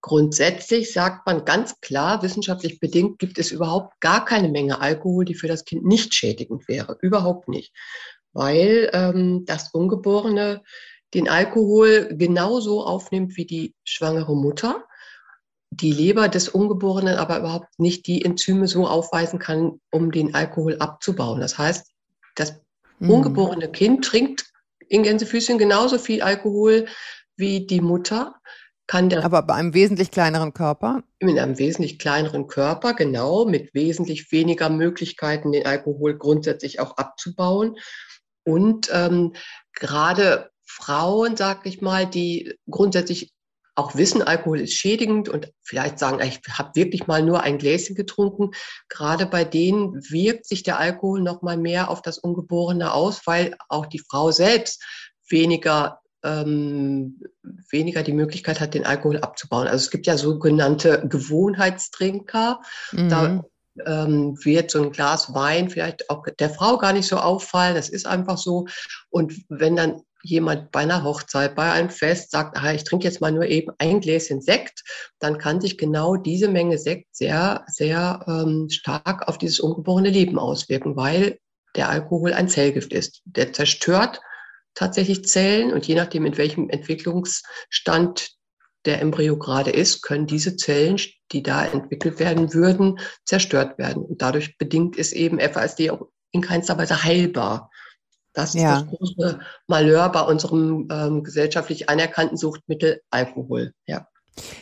Grundsätzlich 0.00 0.92
sagt 0.92 1.26
man 1.26 1.44
ganz 1.44 1.80
klar, 1.80 2.22
wissenschaftlich 2.22 2.78
bedingt 2.78 3.18
gibt 3.18 3.36
es 3.38 3.50
überhaupt 3.50 4.00
gar 4.00 4.24
keine 4.24 4.48
Menge 4.48 4.80
Alkohol, 4.80 5.24
die 5.24 5.34
für 5.34 5.48
das 5.48 5.64
Kind 5.64 5.84
nicht 5.84 6.14
schädigend 6.14 6.68
wäre. 6.68 6.96
Überhaupt 7.00 7.48
nicht 7.48 7.72
weil 8.38 8.88
ähm, 8.92 9.44
das 9.46 9.70
Ungeborene 9.72 10.62
den 11.12 11.28
Alkohol 11.28 12.14
genauso 12.16 12.84
aufnimmt 12.84 13.36
wie 13.36 13.46
die 13.46 13.74
schwangere 13.82 14.36
Mutter, 14.36 14.84
die 15.70 15.92
Leber 15.92 16.28
des 16.28 16.48
Ungeborenen 16.48 17.16
aber 17.16 17.40
überhaupt 17.40 17.80
nicht 17.80 18.06
die 18.06 18.24
Enzyme 18.24 18.68
so 18.68 18.86
aufweisen 18.86 19.40
kann, 19.40 19.80
um 19.90 20.12
den 20.12 20.36
Alkohol 20.36 20.76
abzubauen. 20.78 21.40
Das 21.40 21.58
heißt, 21.58 21.90
das 22.36 22.54
mhm. 23.00 23.10
ungeborene 23.10 23.68
Kind 23.72 24.04
trinkt 24.04 24.44
in 24.88 25.02
Gänsefüßchen 25.02 25.58
genauso 25.58 25.98
viel 25.98 26.22
Alkohol 26.22 26.86
wie 27.36 27.66
die 27.66 27.80
Mutter. 27.80 28.36
Kann 28.86 29.10
der 29.10 29.24
aber 29.24 29.42
bei 29.42 29.54
einem 29.54 29.74
wesentlich 29.74 30.12
kleineren 30.12 30.54
Körper? 30.54 31.02
Mit 31.20 31.38
einem 31.38 31.58
wesentlich 31.58 31.98
kleineren 31.98 32.46
Körper, 32.46 32.94
genau, 32.94 33.44
mit 33.44 33.74
wesentlich 33.74 34.30
weniger 34.30 34.70
Möglichkeiten, 34.70 35.50
den 35.50 35.66
Alkohol 35.66 36.16
grundsätzlich 36.16 36.80
auch 36.80 36.96
abzubauen. 36.96 37.76
Und 38.48 38.88
ähm, 38.92 39.34
gerade 39.74 40.50
Frauen, 40.64 41.36
sag 41.36 41.66
ich 41.66 41.82
mal, 41.82 42.06
die 42.06 42.54
grundsätzlich 42.70 43.30
auch 43.74 43.94
wissen, 43.94 44.22
Alkohol 44.22 44.60
ist 44.60 44.72
schädigend 44.72 45.28
und 45.28 45.52
vielleicht 45.62 45.98
sagen, 45.98 46.18
ich 46.20 46.40
habe 46.50 46.70
wirklich 46.74 47.06
mal 47.06 47.22
nur 47.22 47.42
ein 47.42 47.58
Gläschen 47.58 47.94
getrunken. 47.94 48.52
Gerade 48.88 49.26
bei 49.26 49.44
denen 49.44 49.94
wirkt 50.10 50.46
sich 50.46 50.62
der 50.62 50.78
Alkohol 50.78 51.20
noch 51.20 51.42
mal 51.42 51.58
mehr 51.58 51.90
auf 51.90 52.00
das 52.00 52.16
Ungeborene 52.18 52.92
aus, 52.92 53.26
weil 53.26 53.54
auch 53.68 53.84
die 53.84 54.00
Frau 54.00 54.30
selbst 54.30 54.82
weniger 55.28 56.00
ähm, 56.24 57.20
weniger 57.70 58.02
die 58.02 58.12
Möglichkeit 58.12 58.60
hat, 58.60 58.74
den 58.74 58.86
Alkohol 58.86 59.18
abzubauen. 59.18 59.68
Also 59.68 59.84
es 59.84 59.90
gibt 59.90 60.06
ja 60.06 60.16
sogenannte 60.16 61.06
Gewohnheitstrinker. 61.06 62.60
Mhm. 62.92 63.08
Da 63.08 63.44
ähm, 63.86 64.36
wird 64.44 64.70
so 64.70 64.82
ein 64.82 64.92
Glas 64.92 65.34
Wein 65.34 65.70
vielleicht 65.70 66.08
auch 66.10 66.24
der 66.38 66.50
Frau 66.50 66.78
gar 66.78 66.92
nicht 66.92 67.06
so 67.06 67.16
auffallen. 67.16 67.74
Das 67.74 67.88
ist 67.88 68.06
einfach 68.06 68.38
so. 68.38 68.66
Und 69.10 69.34
wenn 69.48 69.76
dann 69.76 70.02
jemand 70.22 70.72
bei 70.72 70.80
einer 70.80 71.04
Hochzeit, 71.04 71.54
bei 71.54 71.70
einem 71.70 71.90
Fest 71.90 72.30
sagt, 72.30 72.56
ah, 72.56 72.72
ich 72.72 72.84
trinke 72.84 73.06
jetzt 73.06 73.20
mal 73.20 73.32
nur 73.32 73.46
eben 73.46 73.72
ein 73.78 74.00
Gläschen 74.00 74.40
Sekt, 74.40 74.82
dann 75.18 75.38
kann 75.38 75.60
sich 75.60 75.78
genau 75.78 76.16
diese 76.16 76.48
Menge 76.48 76.78
Sekt 76.78 77.06
sehr, 77.12 77.64
sehr 77.68 78.24
ähm, 78.26 78.68
stark 78.70 79.28
auf 79.28 79.38
dieses 79.38 79.60
ungeborene 79.60 80.10
Leben 80.10 80.38
auswirken, 80.38 80.96
weil 80.96 81.38
der 81.76 81.88
Alkohol 81.88 82.32
ein 82.32 82.48
Zellgift 82.48 82.92
ist. 82.92 83.22
Der 83.24 83.52
zerstört 83.52 84.20
tatsächlich 84.74 85.24
Zellen 85.24 85.72
und 85.72 85.86
je 85.86 85.94
nachdem, 85.94 86.24
in 86.24 86.36
welchem 86.36 86.68
Entwicklungsstand 86.70 88.30
der 88.84 89.00
Embryo 89.00 89.36
gerade 89.36 89.70
ist, 89.70 90.02
können 90.02 90.26
diese 90.26 90.56
Zellen, 90.56 90.98
die 91.32 91.42
da 91.42 91.64
entwickelt 91.64 92.18
werden 92.18 92.54
würden, 92.54 92.98
zerstört 93.24 93.78
werden. 93.78 94.04
Und 94.04 94.22
dadurch 94.22 94.58
bedingt 94.58 94.96
ist 94.96 95.12
eben 95.12 95.38
FASD 95.40 95.90
auch 95.90 96.08
in 96.32 96.42
keinster 96.42 96.76
Weise 96.78 97.02
heilbar. 97.02 97.70
Das 98.32 98.54
ist 98.54 98.62
ja. 98.62 98.82
das 98.82 98.86
große 98.86 99.40
Malheur 99.66 100.08
bei 100.10 100.20
unserem 100.20 100.88
ähm, 100.90 101.24
gesellschaftlich 101.24 101.88
anerkannten 101.88 102.36
Suchtmittel 102.36 103.00
Alkohol. 103.10 103.72
Ja. 103.86 104.06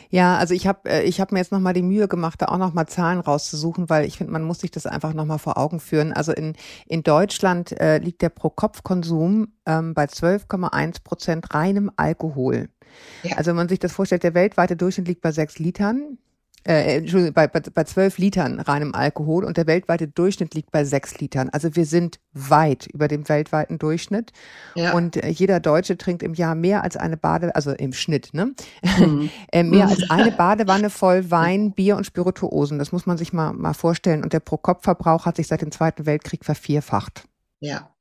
Ja, 0.09 0.37
also 0.37 0.55
ich 0.55 0.65
habe 0.65 0.89
äh, 0.89 1.03
ich 1.03 1.21
hab 1.21 1.31
mir 1.31 1.39
jetzt 1.39 1.51
nochmal 1.51 1.73
die 1.73 1.83
Mühe 1.83 2.07
gemacht, 2.07 2.41
da 2.41 2.47
auch 2.47 2.57
nochmal 2.57 2.87
Zahlen 2.87 3.19
rauszusuchen, 3.19 3.89
weil 3.89 4.05
ich 4.05 4.17
finde, 4.17 4.33
man 4.33 4.43
muss 4.43 4.59
sich 4.59 4.71
das 4.71 4.87
einfach 4.87 5.13
nochmal 5.13 5.37
vor 5.37 5.57
Augen 5.57 5.79
führen. 5.79 6.13
Also 6.13 6.31
in, 6.31 6.55
in 6.87 7.03
Deutschland 7.03 7.79
äh, 7.79 7.99
liegt 7.99 8.21
der 8.23 8.29
Pro-Kopf-Konsum 8.29 9.53
ähm, 9.67 9.93
bei 9.93 10.05
12,1 10.05 11.03
Prozent 11.03 11.53
reinem 11.53 11.91
Alkohol. 11.95 12.69
Ja. 13.23 13.37
Also 13.37 13.49
wenn 13.49 13.57
man 13.57 13.69
sich 13.69 13.79
das 13.79 13.91
vorstellt, 13.91 14.23
der 14.23 14.33
weltweite 14.33 14.75
Durchschnitt 14.75 15.07
liegt 15.07 15.21
bei 15.21 15.31
sechs 15.31 15.59
Litern 15.59 16.17
äh, 16.67 16.97
Entschuldigung, 16.97 17.33
bei, 17.33 17.47
bei, 17.47 17.61
bei 17.61 17.83
12 17.83 18.17
Litern 18.17 18.59
reinem 18.59 18.93
Alkohol 18.93 19.45
und 19.45 19.55
der 19.57 19.67
weltweite 19.67 20.07
Durchschnitt 20.07 20.53
liegt 20.53 20.71
bei 20.71 20.83
6 20.83 21.19
Litern. 21.19 21.49
Also 21.49 21.75
wir 21.75 21.85
sind 21.85 22.19
weit 22.33 22.87
über 22.87 23.07
dem 23.07 23.27
weltweiten 23.29 23.79
Durchschnitt. 23.79 24.33
Ja. 24.75 24.93
Und 24.93 25.15
äh, 25.15 25.29
jeder 25.29 25.59
Deutsche 25.59 25.97
trinkt 25.97 26.23
im 26.23 26.33
Jahr 26.33 26.55
mehr 26.55 26.83
als 26.83 26.97
eine 26.97 27.15
Bade, 27.15 27.55
also 27.55 27.71
im 27.71 27.93
Schnitt, 27.93 28.33
ne? 28.33 28.53
Mhm. 28.97 29.29
äh, 29.51 29.63
mehr 29.63 29.87
als 29.87 30.09
eine 30.09 30.31
Badewanne 30.37 30.89
voll 30.89 31.29
Wein, 31.29 31.71
Bier 31.71 31.97
und 31.97 32.05
Spirituosen. 32.05 32.79
Das 32.79 32.91
muss 32.91 33.05
man 33.05 33.17
sich 33.17 33.31
mal, 33.31 33.53
mal 33.53 33.73
vorstellen. 33.73 34.23
Und 34.23 34.33
der 34.33 34.39
Pro-Kopf-Verbrauch 34.39 35.25
hat 35.25 35.35
sich 35.35 35.47
seit 35.47 35.61
dem 35.61 35.71
Zweiten 35.71 36.05
Weltkrieg 36.05 36.43
vervierfacht. 36.43 37.25
Ja. 37.59 37.91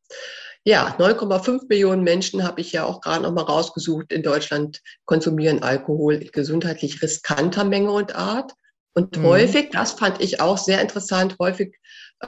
Ja, 0.68 0.96
9,5 0.98 1.68
Millionen 1.68 2.02
Menschen 2.02 2.42
habe 2.42 2.60
ich 2.60 2.72
ja 2.72 2.84
auch 2.84 3.00
gerade 3.00 3.22
noch 3.22 3.32
mal 3.32 3.42
rausgesucht 3.42 4.12
in 4.12 4.24
Deutschland 4.24 4.82
konsumieren 5.04 5.62
Alkohol 5.62 6.14
in 6.14 6.32
gesundheitlich 6.32 7.00
riskanter 7.02 7.62
Menge 7.62 7.92
und 7.92 8.16
Art. 8.16 8.52
Und 8.92 9.16
mhm. 9.16 9.22
häufig, 9.22 9.70
das 9.70 9.92
fand 9.92 10.20
ich 10.20 10.40
auch 10.40 10.58
sehr 10.58 10.80
interessant, 10.80 11.36
häufig 11.38 11.76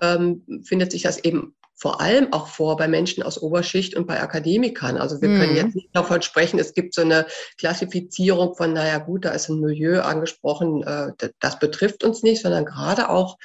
ähm, 0.00 0.46
findet 0.62 0.92
sich 0.92 1.02
das 1.02 1.24
eben 1.24 1.56
vor 1.74 2.00
allem 2.00 2.32
auch 2.32 2.46
vor 2.46 2.76
bei 2.76 2.86
Menschen 2.86 3.24
aus 3.24 3.42
Oberschicht 3.42 3.96
und 3.96 4.06
bei 4.06 4.20
Akademikern. 4.20 4.98
Also 4.98 5.20
wir 5.20 5.30
mhm. 5.30 5.40
können 5.40 5.56
jetzt 5.56 5.74
nicht 5.74 5.90
davon 5.92 6.22
sprechen, 6.22 6.60
es 6.60 6.74
gibt 6.74 6.94
so 6.94 7.00
eine 7.00 7.26
Klassifizierung 7.58 8.54
von, 8.54 8.72
naja 8.72 8.98
gut, 8.98 9.24
da 9.24 9.30
ist 9.30 9.48
ein 9.48 9.58
Milieu 9.58 10.00
angesprochen, 10.02 10.84
äh, 10.84 11.10
das 11.40 11.58
betrifft 11.58 12.04
uns 12.04 12.22
nicht, 12.22 12.42
sondern 12.42 12.66
gerade 12.66 13.10
auch, 13.10 13.36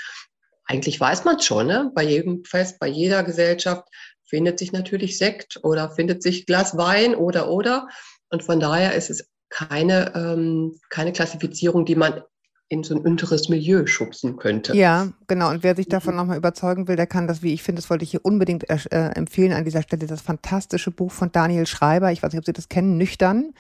eigentlich 0.66 1.00
weiß 1.00 1.26
man 1.26 1.38
es 1.38 1.46
schon, 1.46 1.66
ne? 1.66 1.92
bei 1.96 2.04
jedem 2.04 2.46
Fest, 2.46 2.78
bei 2.80 2.88
jeder 2.88 3.24
Gesellschaft 3.24 3.88
findet 4.26 4.60
sich 4.60 4.72
natürlich 4.72 5.18
Sekt 5.18 5.60
oder 5.64 5.90
findet 5.90 6.24
sich 6.24 6.46
Glas 6.46 6.78
Wein 6.78 7.16
oder 7.16 7.50
oder. 7.50 7.88
Und 8.30 8.44
von 8.44 8.60
daher 8.60 8.96
ist 8.96 9.10
es 9.10 9.30
keine, 9.50 10.14
ähm, 10.16 10.80
keine 10.90 11.14
Klassifizierung, 11.14 11.86
die 11.86 11.96
man 11.96 12.22
in 12.70 12.84
so 12.84 12.96
ein 12.96 13.02
unteres 13.02 13.50
Milieu 13.50 13.86
schubsen 13.86 14.38
könnte. 14.38 14.76
Ja, 14.76 15.10
genau. 15.28 15.52
Und 15.52 15.64
wer 15.64 15.76
sich 15.76 15.88
davon 15.88 16.16
nochmal 16.16 16.38
überzeugen 16.38 16.88
will, 16.88 16.96
der 16.96 17.06
kann 17.06 17.28
das, 17.28 17.44
wie 17.44 17.54
ich 17.54 17.62
finde, 17.62 17.82
das 17.82 17.90
wollte 17.90 18.04
ich 18.04 18.12
hier 18.12 18.26
unbedingt 18.26 18.68
äh, 18.70 19.10
empfehlen 19.10 19.54
an 19.54 19.64
dieser 19.64 19.84
Stelle, 19.84 20.08
das 20.08 20.22
fantastische 20.22 20.90
Buch 20.90 21.12
von 21.12 21.32
Daniel 21.32 21.68
Schreiber. 21.68 22.12
Ich 22.12 22.24
weiß 22.24 22.34
nicht, 22.34 22.40
ob 22.40 22.46
Sie 22.46 22.54
das 22.54 22.70
kennen, 22.70 22.98
Nüchtern 22.98 23.54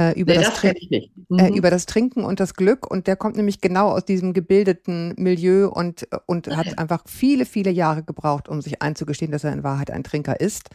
äh, 0.00 0.18
über, 0.18 0.32
nee, 0.32 0.38
das 0.38 0.54
das 0.54 0.64
äh, 0.64 1.08
mhm. 1.28 1.38
äh, 1.38 1.48
über 1.50 1.70
das 1.70 1.84
Trinken 1.84 2.24
und 2.24 2.40
das 2.40 2.54
Glück. 2.54 2.90
Und 2.90 3.06
der 3.06 3.16
kommt 3.16 3.36
nämlich 3.36 3.60
genau 3.60 3.90
aus 3.90 4.04
diesem 4.04 4.32
gebildeten 4.32 5.14
Milieu 5.16 5.68
und, 5.68 6.08
und 6.26 6.48
okay. 6.48 6.56
hat 6.56 6.78
einfach 6.78 7.02
viele, 7.06 7.44
viele 7.44 7.70
Jahre 7.70 8.02
gebraucht, 8.02 8.48
um 8.48 8.62
sich 8.62 8.80
einzugestehen, 8.80 9.30
dass 9.30 9.44
er 9.44 9.52
in 9.52 9.62
Wahrheit 9.62 9.90
ein 9.90 10.02
Trinker 10.02 10.40
ist. 10.40 10.70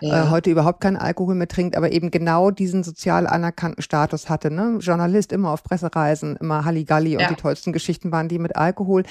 Ja. 0.00 0.26
Äh, 0.26 0.30
heute 0.30 0.50
überhaupt 0.50 0.80
keinen 0.80 0.96
Alkohol 0.96 1.34
mehr 1.34 1.48
trinkt, 1.48 1.76
aber 1.76 1.90
eben 1.92 2.10
genau 2.10 2.50
diesen 2.50 2.84
sozial 2.84 3.26
anerkannten 3.26 3.82
Status 3.82 4.28
hatte. 4.28 4.50
Ne? 4.50 4.78
Journalist, 4.80 5.32
immer 5.32 5.52
auf 5.52 5.62
Pressereisen, 5.62 6.36
immer 6.36 6.64
Halligalli 6.64 7.14
ja. 7.14 7.20
und 7.20 7.30
die 7.30 7.40
tollsten 7.40 7.72
Geschichten 7.72 8.12
waren 8.12 8.28
die 8.28 8.38
mit 8.38 8.56
Alkohol. 8.56 9.04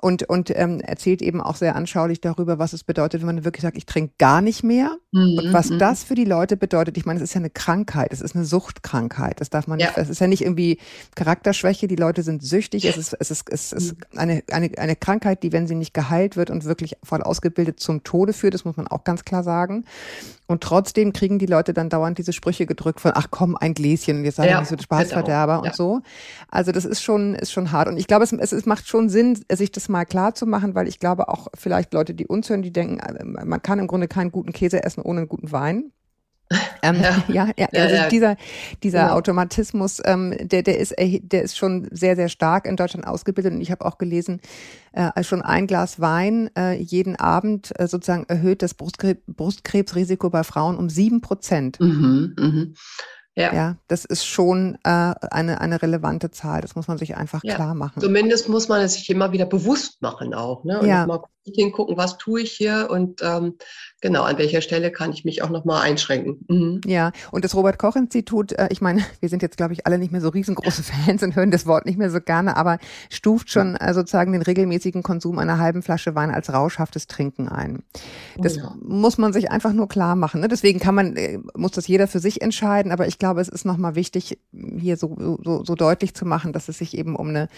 Und, 0.00 0.22
und 0.24 0.50
ähm, 0.56 0.80
erzählt 0.80 1.22
eben 1.22 1.40
auch 1.40 1.56
sehr 1.56 1.76
anschaulich 1.76 2.20
darüber, 2.20 2.58
was 2.58 2.72
es 2.72 2.84
bedeutet, 2.84 3.20
wenn 3.20 3.26
man 3.26 3.44
wirklich 3.44 3.62
sagt, 3.62 3.76
ich 3.76 3.86
trinke 3.86 4.14
gar 4.18 4.40
nicht 4.40 4.62
mehr. 4.62 4.96
Mhm. 5.12 5.38
Und 5.38 5.52
was 5.52 5.70
mhm. 5.70 5.78
das 5.78 6.04
für 6.04 6.14
die 6.14 6.24
Leute 6.24 6.56
bedeutet. 6.56 6.96
Ich 6.96 7.06
meine, 7.06 7.18
es 7.18 7.24
ist 7.24 7.34
ja 7.34 7.40
eine 7.40 7.50
Krankheit, 7.50 8.12
es 8.12 8.20
ist 8.20 8.34
eine 8.34 8.44
Suchtkrankheit. 8.44 9.10
Krankheit. 9.20 9.40
Das 9.40 9.50
darf 9.50 9.66
man 9.66 9.78
nicht, 9.78 9.92
es 9.96 10.08
ist 10.08 10.20
ja 10.20 10.26
nicht 10.26 10.42
irgendwie 10.42 10.78
Charakterschwäche, 11.14 11.88
die 11.88 11.96
Leute 11.96 12.22
sind 12.22 12.42
süchtig, 12.42 12.84
es 12.84 12.96
ist, 12.96 13.16
es 13.18 13.30
ist, 13.30 13.50
es 13.50 13.72
ist 13.72 13.96
eine, 14.16 14.42
eine, 14.50 14.70
eine 14.78 14.96
Krankheit, 14.96 15.42
die, 15.42 15.52
wenn 15.52 15.66
sie 15.66 15.74
nicht 15.74 15.94
geheilt 15.94 16.36
wird 16.36 16.50
und 16.50 16.64
wirklich 16.64 16.96
voll 17.02 17.22
ausgebildet 17.22 17.80
zum 17.80 18.02
Tode 18.02 18.32
führt, 18.32 18.54
das 18.54 18.64
muss 18.64 18.76
man 18.76 18.88
auch 18.88 19.04
ganz 19.04 19.24
klar 19.24 19.42
sagen. 19.42 19.84
Und 20.50 20.64
trotzdem 20.64 21.12
kriegen 21.12 21.38
die 21.38 21.46
Leute 21.46 21.72
dann 21.72 21.90
dauernd 21.90 22.18
diese 22.18 22.32
Sprüche 22.32 22.66
gedrückt 22.66 22.98
von, 22.98 23.12
ach 23.14 23.28
komm, 23.30 23.54
ein 23.54 23.72
Gläschen, 23.72 24.24
jetzt 24.24 24.34
sei 24.34 24.48
ja, 24.48 24.58
nicht 24.58 24.68
so 24.68 24.76
Spaßverderber 24.76 25.52
genau. 25.52 25.62
und 25.62 25.66
ja. 25.68 25.74
so. 25.74 26.00
Also 26.48 26.72
das 26.72 26.84
ist 26.84 27.04
schon, 27.04 27.36
ist 27.36 27.52
schon 27.52 27.70
hart. 27.70 27.86
Und 27.86 27.98
ich 27.98 28.08
glaube, 28.08 28.24
es, 28.24 28.32
es, 28.32 28.50
es 28.50 28.66
macht 28.66 28.88
schon 28.88 29.08
Sinn, 29.08 29.38
sich 29.48 29.70
das 29.70 29.88
mal 29.88 30.04
klar 30.04 30.34
zu 30.34 30.46
machen, 30.46 30.74
weil 30.74 30.88
ich 30.88 30.98
glaube 30.98 31.28
auch 31.28 31.46
vielleicht 31.54 31.94
Leute, 31.94 32.14
die 32.14 32.26
uns 32.26 32.50
hören, 32.50 32.62
die 32.62 32.72
denken, 32.72 32.98
äh, 32.98 33.24
man 33.24 33.62
kann 33.62 33.78
im 33.78 33.86
Grunde 33.86 34.08
keinen 34.08 34.32
guten 34.32 34.52
Käse 34.52 34.82
essen 34.82 35.02
ohne 35.02 35.20
einen 35.20 35.28
guten 35.28 35.52
Wein. 35.52 35.92
Ähm, 36.82 36.96
ja. 37.02 37.22
ja, 37.28 37.50
ja, 37.58 37.68
also 37.74 37.94
ja, 37.94 38.08
dieser, 38.08 38.36
dieser 38.82 39.02
genau. 39.02 39.16
Automatismus, 39.16 40.00
ähm, 40.04 40.34
der, 40.40 40.62
der, 40.62 40.78
ist, 40.78 40.94
der 40.98 41.42
ist 41.42 41.58
schon 41.58 41.88
sehr, 41.90 42.16
sehr 42.16 42.30
stark 42.30 42.66
in 42.66 42.76
Deutschland 42.76 43.06
ausgebildet. 43.06 43.52
Und 43.52 43.60
ich 43.60 43.70
habe 43.70 43.84
auch 43.84 43.98
gelesen, 43.98 44.40
äh, 44.92 45.22
schon 45.22 45.42
ein 45.42 45.66
Glas 45.66 46.00
Wein 46.00 46.48
äh, 46.56 46.76
jeden 46.76 47.16
Abend 47.16 47.78
äh, 47.78 47.86
sozusagen 47.86 48.24
erhöht 48.28 48.62
das 48.62 48.72
Brustkrebs, 48.72 49.20
Brustkrebsrisiko 49.26 50.30
bei 50.30 50.42
Frauen 50.42 50.78
um 50.78 50.88
sieben 50.88 51.20
Prozent. 51.20 51.78
Mhm, 51.80 52.34
mhm. 52.38 52.74
Ja. 53.36 53.54
ja, 53.54 53.76
das 53.86 54.04
ist 54.04 54.24
schon 54.24 54.76
äh, 54.84 55.14
eine, 55.30 55.60
eine 55.60 55.82
relevante 55.82 56.30
Zahl. 56.30 56.62
Das 56.62 56.74
muss 56.74 56.88
man 56.88 56.98
sich 56.98 57.16
einfach 57.16 57.44
ja. 57.44 57.54
klar 57.54 57.74
machen. 57.74 58.00
Zumindest 58.00 58.48
muss 58.48 58.68
man 58.68 58.80
es 58.80 58.94
sich 58.94 59.08
immer 59.08 59.32
wieder 59.32 59.46
bewusst 59.46 60.02
machen 60.02 60.34
auch. 60.34 60.64
Ne? 60.64 60.80
Und 60.80 60.88
ja. 60.88 61.06
mal 61.06 61.22
hingucken, 61.54 61.96
was 61.96 62.18
tue 62.18 62.42
ich 62.42 62.52
hier 62.52 62.88
und 62.90 63.22
ähm, 63.22 63.54
genau, 64.00 64.22
an 64.22 64.38
welcher 64.38 64.60
Stelle 64.60 64.90
kann 64.90 65.12
ich 65.12 65.24
mich 65.24 65.42
auch 65.42 65.50
nochmal 65.50 65.82
einschränken. 65.82 66.44
Mhm. 66.48 66.80
Ja, 66.86 67.12
und 67.30 67.44
das 67.44 67.54
Robert-Koch-Institut, 67.54 68.52
äh, 68.52 68.68
ich 68.70 68.80
meine, 68.80 69.02
wir 69.20 69.28
sind 69.28 69.42
jetzt, 69.42 69.56
glaube 69.56 69.72
ich, 69.72 69.86
alle 69.86 69.98
nicht 69.98 70.12
mehr 70.12 70.20
so 70.20 70.28
riesengroße 70.28 70.82
Fans 71.04 71.22
und 71.22 71.36
hören 71.36 71.50
das 71.50 71.66
Wort 71.66 71.86
nicht 71.86 71.98
mehr 71.98 72.10
so 72.10 72.20
gerne, 72.20 72.56
aber 72.56 72.78
stuft 73.10 73.50
schon 73.50 73.76
äh, 73.76 73.94
sozusagen 73.94 74.32
den 74.32 74.42
regelmäßigen 74.42 75.02
Konsum 75.02 75.38
einer 75.38 75.58
halben 75.58 75.82
Flasche 75.82 76.14
Wein 76.14 76.30
als 76.30 76.52
rauschhaftes 76.52 77.06
Trinken 77.06 77.48
ein. 77.48 77.82
Das 78.38 78.56
oh 78.56 78.60
ja. 78.60 78.76
muss 78.82 79.18
man 79.18 79.32
sich 79.32 79.50
einfach 79.50 79.72
nur 79.72 79.88
klar 79.88 80.16
machen. 80.16 80.40
Ne? 80.40 80.48
Deswegen 80.48 80.80
kann 80.80 80.94
man, 80.94 81.16
äh, 81.16 81.38
muss 81.54 81.72
das 81.72 81.86
jeder 81.88 82.08
für 82.08 82.20
sich 82.20 82.42
entscheiden, 82.42 82.92
aber 82.92 83.06
ich 83.06 83.18
glaube, 83.18 83.40
es 83.40 83.48
ist 83.48 83.64
nochmal 83.64 83.94
wichtig, 83.94 84.38
hier 84.78 84.96
so, 84.96 85.38
so, 85.42 85.64
so 85.64 85.74
deutlich 85.74 86.14
zu 86.14 86.24
machen, 86.24 86.52
dass 86.52 86.68
es 86.68 86.78
sich 86.78 86.96
eben 86.96 87.16
um 87.16 87.28
eine, 87.28 87.48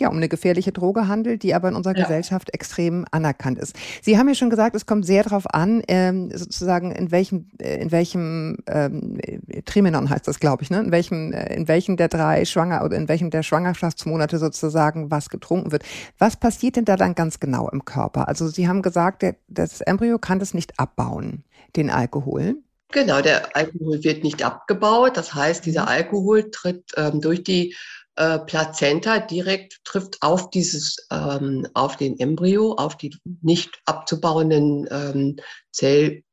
ja, 0.00 0.08
um 0.08 0.16
eine 0.16 0.28
gefährliche 0.28 0.72
Droge 0.72 1.08
handelt, 1.08 1.42
die 1.42 1.54
aber 1.54 1.68
in 1.68 1.74
unserer 1.74 1.96
ja. 1.96 2.02
Gesellschaft 2.04 2.50
extrem 2.52 3.04
anerkannt 3.10 3.58
ist. 3.58 3.76
Sie 4.02 4.18
haben 4.18 4.28
ja 4.28 4.34
schon 4.34 4.50
gesagt, 4.50 4.74
es 4.76 4.86
kommt 4.86 5.06
sehr 5.06 5.22
darauf 5.22 5.52
an, 5.52 5.82
ähm, 5.88 6.30
sozusagen 6.34 6.92
in 6.92 7.10
welchem, 7.10 7.46
äh, 7.60 7.80
in 7.80 7.92
welchem 7.92 8.58
ähm, 8.66 9.18
Trimenon 9.64 10.10
heißt 10.10 10.26
das, 10.28 10.40
glaube 10.40 10.62
ich, 10.62 10.70
ne? 10.70 10.80
In 10.80 10.92
welchem, 10.92 11.32
äh, 11.32 11.54
in 11.54 11.68
welchem 11.68 11.96
der 11.96 12.08
drei 12.08 12.44
Schwanger 12.44 12.84
oder 12.84 12.96
in 12.96 13.08
welchem 13.08 13.30
der 13.30 13.42
Schwangerschaftsmonate 13.42 14.38
sozusagen 14.38 15.10
was 15.10 15.30
getrunken 15.30 15.72
wird. 15.72 15.84
Was 16.18 16.36
passiert 16.36 16.76
denn 16.76 16.84
da 16.84 16.96
dann 16.96 17.14
ganz 17.14 17.40
genau 17.40 17.68
im 17.68 17.84
Körper? 17.84 18.28
Also 18.28 18.48
Sie 18.48 18.68
haben 18.68 18.82
gesagt, 18.82 19.22
der, 19.22 19.36
das 19.48 19.80
Embryo 19.80 20.18
kann 20.18 20.38
das 20.38 20.54
nicht 20.54 20.78
abbauen, 20.78 21.44
den 21.76 21.90
Alkohol. 21.90 22.56
Genau, 22.90 23.20
der 23.20 23.54
Alkohol 23.54 24.02
wird 24.02 24.24
nicht 24.24 24.42
abgebaut. 24.42 25.16
Das 25.16 25.34
heißt, 25.34 25.66
dieser 25.66 25.82
mhm. 25.82 25.88
Alkohol 25.88 26.50
tritt 26.50 26.92
ähm, 26.96 27.20
durch 27.20 27.44
die 27.44 27.76
äh, 28.18 28.40
Plazenta 28.40 29.20
direkt 29.20 29.78
trifft 29.84 30.18
auf 30.22 30.50
dieses, 30.50 31.06
ähm, 31.10 31.66
auf 31.74 31.96
den 31.96 32.18
Embryo, 32.18 32.72
auf 32.72 32.96
die 32.96 33.16
nicht 33.42 33.80
abzubauenden 33.86 34.88
ähm, 34.90 35.36
Zell, 35.70 36.24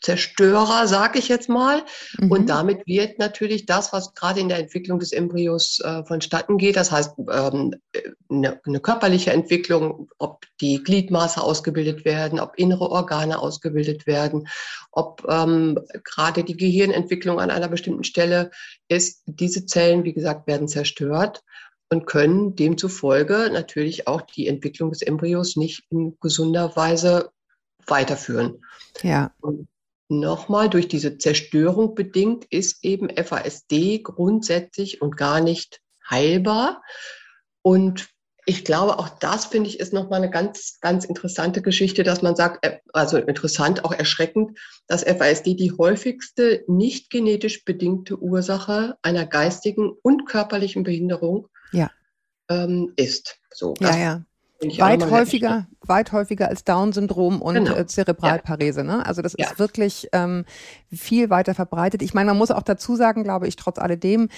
Zerstörer, 0.00 0.86
sage 0.86 1.18
ich 1.18 1.28
jetzt 1.28 1.48
mal. 1.48 1.82
Mhm. 2.18 2.30
Und 2.30 2.50
damit 2.50 2.86
wird 2.86 3.18
natürlich 3.18 3.66
das, 3.66 3.92
was 3.92 4.14
gerade 4.14 4.40
in 4.40 4.48
der 4.48 4.58
Entwicklung 4.58 4.98
des 4.98 5.12
Embryos 5.12 5.80
äh, 5.80 6.04
vonstatten 6.04 6.58
geht, 6.58 6.76
das 6.76 6.90
heißt 6.90 7.14
ähm, 7.30 7.74
eine, 8.30 8.60
eine 8.64 8.80
körperliche 8.80 9.32
Entwicklung, 9.32 10.08
ob 10.18 10.46
die 10.60 10.82
Gliedmaße 10.82 11.40
ausgebildet 11.40 12.04
werden, 12.04 12.40
ob 12.40 12.58
innere 12.58 12.90
Organe 12.90 13.38
ausgebildet 13.38 14.06
werden, 14.06 14.48
ob 14.90 15.26
ähm, 15.28 15.78
gerade 16.04 16.44
die 16.44 16.56
Gehirnentwicklung 16.56 17.40
an 17.40 17.50
einer 17.50 17.68
bestimmten 17.68 18.04
Stelle 18.04 18.50
ist. 18.88 19.22
Diese 19.26 19.66
Zellen, 19.66 20.04
wie 20.04 20.14
gesagt, 20.14 20.46
werden 20.46 20.68
zerstört 20.68 21.42
und 21.90 22.06
können 22.06 22.54
demzufolge 22.54 23.50
natürlich 23.52 24.06
auch 24.06 24.22
die 24.22 24.46
Entwicklung 24.46 24.90
des 24.90 25.02
Embryos 25.02 25.56
nicht 25.56 25.84
in 25.90 26.16
gesunder 26.20 26.74
Weise 26.76 27.30
weiterführen. 27.86 28.62
Ja. 29.02 29.32
Und 29.40 29.68
nochmal 30.10 30.68
durch 30.68 30.88
diese 30.88 31.18
Zerstörung 31.18 31.94
bedingt 31.94 32.44
ist 32.50 32.84
eben 32.84 33.08
FASD 33.08 34.02
grundsätzlich 34.02 35.00
und 35.00 35.16
gar 35.16 35.40
nicht 35.40 35.80
heilbar. 36.08 36.82
Und 37.62 38.08
ich 38.46 38.64
glaube, 38.64 38.98
auch 38.98 39.08
das 39.08 39.46
finde 39.46 39.68
ich 39.68 39.78
ist 39.78 39.92
nochmal 39.92 40.22
eine 40.22 40.30
ganz, 40.30 40.78
ganz 40.80 41.04
interessante 41.04 41.62
Geschichte, 41.62 42.02
dass 42.02 42.22
man 42.22 42.34
sagt, 42.34 42.64
äh, 42.66 42.78
also 42.92 43.18
interessant, 43.18 43.84
auch 43.84 43.92
erschreckend, 43.92 44.58
dass 44.86 45.04
FASD 45.04 45.54
die 45.54 45.72
häufigste 45.72 46.64
nicht 46.66 47.10
genetisch 47.10 47.64
bedingte 47.64 48.18
Ursache 48.18 48.96
einer 49.02 49.26
geistigen 49.26 49.92
und 50.02 50.26
körperlichen 50.26 50.82
Behinderung 50.82 51.48
ja. 51.72 51.90
ähm, 52.48 52.92
ist. 52.96 53.38
So, 53.52 53.74
ja, 53.80 53.96
ja. 53.96 54.24
Weit 54.60 55.10
häufiger, 55.10 55.66
weit 55.80 56.12
häufiger 56.12 56.48
als 56.48 56.64
Down-Syndrom 56.64 57.40
und 57.40 57.54
genau. 57.54 57.74
äh, 57.74 57.86
Zerebralparese. 57.86 58.84
Ne? 58.84 59.04
Also 59.06 59.22
das 59.22 59.34
ja. 59.38 59.46
ist 59.46 59.58
wirklich 59.58 60.08
ähm, 60.12 60.44
viel 60.92 61.30
weiter 61.30 61.54
verbreitet. 61.54 62.02
Ich 62.02 62.12
meine, 62.12 62.26
man 62.26 62.36
muss 62.36 62.50
auch 62.50 62.62
dazu 62.62 62.94
sagen, 62.94 63.24
glaube 63.24 63.48
ich, 63.48 63.56
trotz 63.56 63.78
alledem, 63.78 64.28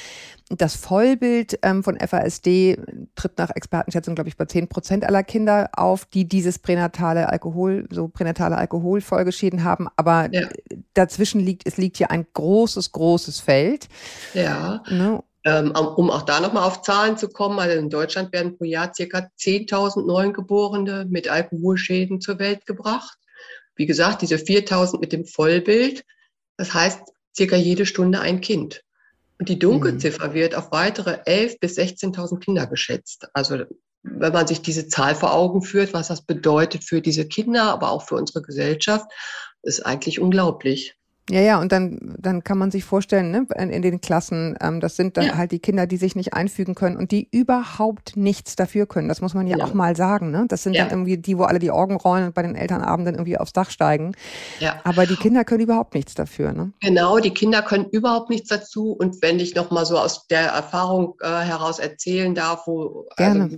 das 0.49 0.77
Vollbild 0.77 1.59
ähm, 1.63 1.83
von 1.83 1.99
FASD 1.99 2.79
tritt 3.17 3.37
nach 3.39 3.51
Expertenschätzung, 3.51 4.15
glaube 4.15 4.29
ich, 4.29 4.37
bei 4.37 4.45
10 4.45 4.69
Prozent 4.69 5.05
aller 5.05 5.25
Kinder 5.25 5.71
auf, 5.77 6.05
die 6.05 6.29
dieses 6.29 6.61
pränatale 6.61 7.29
Alkohol, 7.29 7.87
so 7.91 8.07
pränatale 8.07 8.57
Alkoholfolgeschäden 8.57 9.65
haben. 9.65 9.89
Aber 9.97 10.33
ja. 10.33 10.49
dazwischen 10.95 11.41
liegt, 11.41 11.67
es 11.67 11.79
liegt 11.79 11.97
hier 11.97 12.13
ein 12.13 12.27
großes, 12.33 12.93
großes 12.93 13.41
Feld. 13.41 13.89
Ja. 14.35 14.83
Ne? 14.89 15.23
Ähm, 15.45 15.73
um 15.73 16.11
auch 16.11 16.23
da 16.23 16.41
nochmal 16.41 16.65
auf 16.65 16.83
Zahlen 16.83 17.17
zu 17.17 17.29
kommen, 17.29 17.59
also 17.59 17.77
in 17.77 17.91
Deutschland 17.91 18.33
werden 18.33 18.57
pro 18.57 18.65
Jahr 18.65 18.95
circa 18.95 19.29
10.000 19.41 20.07
Neugeborene 20.07 21.07
mit 21.09 21.29
Alkoholschäden 21.29 22.21
zur 22.21 22.39
Welt 22.39 22.65
gebracht. 22.65 23.19
Wie 23.75 23.87
gesagt, 23.87 24.23
diese 24.23 24.37
4.000 24.37 25.01
mit 25.01 25.13
dem 25.13 25.25
Vollbild, 25.25 26.05
das 26.57 26.73
heißt 26.73 27.01
circa 27.37 27.57
jede 27.57 27.87
Stunde 27.87 28.21
ein 28.21 28.41
Kind. 28.41 28.83
Und 29.39 29.49
die 29.49 29.59
Dunkelziffer 29.59 30.29
mhm. 30.29 30.35
wird 30.35 30.55
auf 30.55 30.71
weitere 30.71 31.15
11.000 31.23 31.59
bis 31.59 31.77
16.000 31.77 32.39
Kinder 32.39 32.67
geschätzt. 32.69 33.27
Also 33.33 33.65
wenn 34.05 34.33
man 34.33 34.47
sich 34.47 34.63
diese 34.63 34.87
Zahl 34.89 35.15
vor 35.17 35.33
Augen 35.33 35.63
führt, 35.63 35.93
was 35.93 36.09
das 36.09 36.23
bedeutet 36.23 36.85
für 36.85 37.01
diese 37.01 37.27
Kinder, 37.27 37.65
aber 37.65 37.91
auch 37.91 38.07
für 38.07 38.17
unsere 38.17 38.43
Gesellschaft, 38.43 39.07
ist 39.63 39.85
eigentlich 39.85 40.21
unglaublich. 40.21 40.95
Ja, 41.33 41.41
ja, 41.41 41.59
und 41.59 41.73
dann, 41.73 41.99
dann 42.19 42.45
kann 42.45 42.59
man 42.59 42.71
sich 42.71 42.85
vorstellen, 42.85 43.31
ne, 43.31 43.47
in, 43.57 43.71
in 43.71 43.81
den 43.81 44.03
Klassen, 44.03 44.55
ähm, 44.61 44.81
das 44.81 44.97
sind 44.97 45.17
dann 45.17 45.25
ja. 45.25 45.37
halt 45.39 45.51
die 45.51 45.61
Kinder, 45.61 45.87
die 45.87 45.97
sich 45.97 46.15
nicht 46.15 46.35
einfügen 46.35 46.75
können 46.75 46.99
und 46.99 47.11
die 47.11 47.27
überhaupt 47.31 48.19
nichts 48.19 48.55
dafür 48.55 48.85
können. 48.85 49.09
Das 49.09 49.23
muss 49.23 49.33
man 49.33 49.47
ja, 49.47 49.57
ja. 49.57 49.65
auch 49.65 49.73
mal 49.73 49.97
sagen. 49.97 50.31
Ne? 50.31 50.45
Das 50.49 50.63
sind 50.63 50.75
ja. 50.75 50.83
dann 50.83 50.91
irgendwie 50.91 51.17
die, 51.17 51.39
wo 51.39 51.45
alle 51.45 51.59
die 51.59 51.71
Augen 51.71 51.97
rollen 51.97 52.27
und 52.27 52.35
bei 52.35 52.43
den 52.43 52.55
Elternabenden 52.55 53.15
irgendwie 53.15 53.39
aufs 53.39 53.55
Dach 53.55 53.71
steigen. 53.71 54.13
Ja. 54.61 54.79
Aber 54.85 55.07
die 55.07 55.17
Kinder 55.17 55.43
können 55.45 55.63
überhaupt 55.63 55.95
nichts 55.95 56.15
dafür. 56.15 56.53
Ne? 56.53 56.73
Genau, 56.83 57.19
die 57.19 57.33
Kinder 57.33 57.63
können 57.63 57.87
überhaupt 57.87 58.29
nichts 58.29 58.51
dazu. 58.51 58.93
Und 58.93 59.23
wenn 59.23 59.41
ich 59.41 59.55
nochmal 59.55 59.87
so 59.87 59.97
aus 59.97 60.27
der 60.27 60.49
Erfahrung 60.49 61.15
äh, 61.23 61.29
heraus 61.29 61.79
erzählen 61.79 62.35
darf, 62.35 62.67
wo, 62.67 63.07
also, 63.17 63.57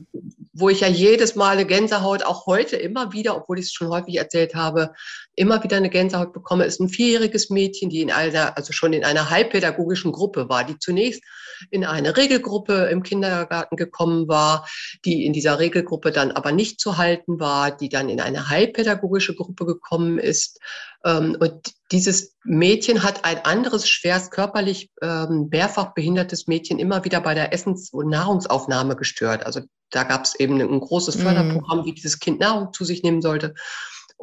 wo 0.52 0.68
ich 0.68 0.82
ja 0.82 0.88
jedes 0.88 1.34
Mal 1.34 1.54
eine 1.54 1.66
Gänsehaut, 1.66 2.24
auch 2.24 2.46
heute 2.46 2.76
immer 2.76 3.12
wieder, 3.12 3.36
obwohl 3.36 3.58
ich 3.58 3.64
es 3.64 3.72
schon 3.72 3.88
häufig 3.88 4.16
erzählt 4.16 4.54
habe, 4.54 4.92
immer 5.36 5.62
wieder 5.62 5.76
eine 5.76 5.90
Gänsehaut 5.90 6.32
bekomme, 6.32 6.64
ist 6.64 6.80
ein 6.80 6.88
vierjähriges 6.88 7.50
Mädchen, 7.50 7.90
die 7.90 8.00
in 8.00 8.10
einer, 8.10 8.56
also 8.56 8.72
schon 8.72 8.92
in 8.92 9.04
einer 9.04 9.30
heilpädagogischen 9.30 10.12
Gruppe 10.12 10.48
war, 10.48 10.64
die 10.64 10.78
zunächst 10.78 11.22
in 11.70 11.84
eine 11.84 12.16
Regelgruppe 12.16 12.88
im 12.90 13.02
Kindergarten 13.02 13.76
gekommen 13.76 14.28
war, 14.28 14.68
die 15.04 15.24
in 15.24 15.32
dieser 15.32 15.58
Regelgruppe 15.58 16.10
dann 16.10 16.32
aber 16.32 16.52
nicht 16.52 16.80
zu 16.80 16.98
halten 16.98 17.40
war, 17.40 17.70
die 17.70 17.88
dann 17.88 18.08
in 18.08 18.20
eine 18.20 18.48
heilpädagogische 18.48 19.34
Gruppe 19.34 19.66
gekommen 19.66 20.18
ist. 20.18 20.60
Ähm, 21.04 21.36
und 21.38 21.72
dieses 21.92 22.34
Mädchen 22.44 23.02
hat 23.02 23.24
ein 23.24 23.44
anderes 23.44 23.88
schwerst 23.88 24.30
körperlich 24.30 24.90
ähm, 25.02 25.48
mehrfach 25.50 25.94
behindertes 25.94 26.46
Mädchen 26.46 26.78
immer 26.78 27.04
wieder 27.04 27.20
bei 27.20 27.34
der 27.34 27.52
Essens- 27.52 27.92
und 27.92 28.08
Nahrungsaufnahme 28.08 28.96
gestört. 28.96 29.46
Also 29.46 29.60
da 29.90 30.02
gab 30.02 30.24
es 30.24 30.34
eben 30.38 30.60
ein 30.60 30.80
großes 30.80 31.16
mhm. 31.18 31.20
Förderprogramm, 31.20 31.84
wie 31.84 31.92
dieses 31.92 32.18
Kind 32.18 32.40
Nahrung 32.40 32.72
zu 32.72 32.84
sich 32.84 33.02
nehmen 33.02 33.22
sollte. 33.22 33.54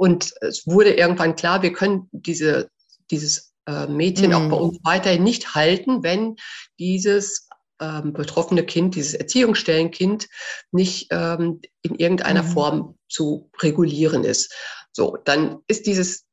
Und 0.01 0.33
es 0.41 0.65
wurde 0.65 0.95
irgendwann 0.95 1.35
klar, 1.35 1.61
wir 1.61 1.73
können 1.73 2.09
diese, 2.11 2.71
dieses 3.11 3.53
äh, 3.67 3.85
Mädchen 3.85 4.31
mhm. 4.31 4.35
auch 4.35 4.49
bei 4.49 4.55
uns 4.55 4.79
weiterhin 4.81 5.23
nicht 5.23 5.53
halten, 5.53 6.01
wenn 6.01 6.37
dieses 6.79 7.47
ähm, 7.79 8.11
betroffene 8.11 8.65
Kind, 8.65 8.95
dieses 8.95 9.13
Erziehungsstellenkind 9.13 10.27
nicht 10.71 11.09
ähm, 11.11 11.61
in 11.83 11.93
irgendeiner 11.93 12.41
mhm. 12.41 12.47
Form 12.47 12.95
zu 13.09 13.51
regulieren 13.61 14.23
ist. 14.23 14.51
So, 14.91 15.19
dann 15.23 15.59
ist 15.67 15.85
dieses 15.85 16.25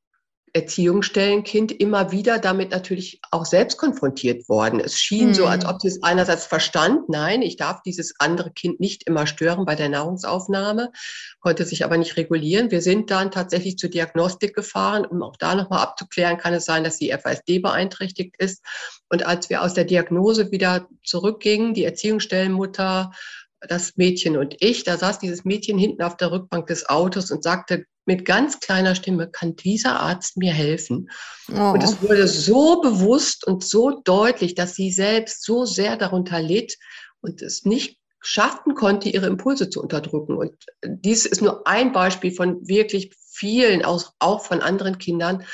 Erziehungsstellenkind 0.53 1.73
immer 1.73 2.13
wieder 2.13 2.39
damit 2.39 2.71
natürlich 2.71 3.21
auch 3.31 3.45
selbst 3.45 3.79
konfrontiert 3.79 4.49
worden. 4.49 4.81
Es 4.81 4.99
schien 4.99 5.29
mhm. 5.29 5.35
so, 5.35 5.47
als 5.47 5.65
ob 5.65 5.81
sie 5.81 5.89
es 5.89 6.03
einerseits 6.03 6.47
verstand, 6.47 7.09
nein, 7.09 7.43
ich 7.43 7.57
darf 7.57 7.83
dieses 7.83 8.15
andere 8.19 8.51
Kind 8.51 8.81
nicht 8.81 9.05
immer 9.05 9.27
stören 9.27 9.65
bei 9.65 9.75
der 9.75 9.89
Nahrungsaufnahme, 9.89 10.93
konnte 11.41 11.65
sich 11.65 11.85
aber 11.85 11.97
nicht 11.97 12.17
regulieren. 12.17 12.71
Wir 12.71 12.83
sind 12.83 13.11
dann 13.11 13.31
tatsächlich 13.31 13.79
zur 13.79 13.91
Diagnostik 13.91 14.55
gefahren, 14.55 15.05
um 15.05 15.23
auch 15.23 15.37
da 15.37 15.55
nochmal 15.55 15.83
abzuklären, 15.83 16.39
kann 16.39 16.55
es 16.55 16.65
sein, 16.65 16.85
dass 16.85 16.99
die 16.99 17.11
FASD 17.13 17.61
beeinträchtigt 17.61 18.37
ist. 18.39 18.65
Und 19.09 19.27
als 19.27 19.51
wir 19.51 19.63
aus 19.63 19.75
der 19.75 19.85
Diagnose 19.85 20.51
wieder 20.51 20.89
zurückgingen, 21.05 21.75
die 21.75 21.85
Erziehungsstellenmutter, 21.85 23.13
das 23.61 23.97
Mädchen 23.97 24.37
und 24.37 24.57
ich, 24.61 24.85
da 24.85 24.97
saß 24.97 25.19
dieses 25.19 25.45
Mädchen 25.45 25.79
hinten 25.79 26.03
auf 26.03 26.17
der 26.17 26.31
Rückbank 26.31 26.67
des 26.67 26.89
Autos 26.89 27.31
und 27.31 27.43
sagte 27.43 27.85
mit 28.07 28.25
ganz 28.25 28.61
kleiner 28.61 28.95
Stimme, 28.95 29.29
kann 29.29 29.57
dieser 29.57 30.01
Arzt 30.01 30.37
mir 30.37 30.53
helfen? 30.53 31.11
Oh. 31.53 31.73
Und 31.73 31.83
es 31.83 32.01
wurde 32.03 32.27
so 32.27 32.81
bewusst 32.81 33.47
und 33.47 33.65
so 33.65 34.01
deutlich, 34.03 34.55
dass 34.55 34.75
sie 34.75 34.91
selbst 34.91 35.45
so 35.45 35.65
sehr 35.65 35.97
darunter 35.97 36.41
litt 36.41 36.79
und 37.21 37.43
es 37.43 37.65
nicht 37.65 37.99
schaffen 38.21 38.75
konnte, 38.75 39.09
ihre 39.09 39.27
Impulse 39.27 39.71
zu 39.71 39.83
unterdrücken. 39.83 40.37
Und 40.37 40.53
dies 40.85 41.27
ist 41.27 41.43
nur 41.43 41.67
ein 41.67 41.93
Beispiel 41.93 42.33
von 42.33 42.67
wirklich 42.67 43.15
vielen, 43.31 43.85
auch 43.85 44.45
von 44.45 44.61
anderen 44.61 44.99
Kindern, 44.99 45.45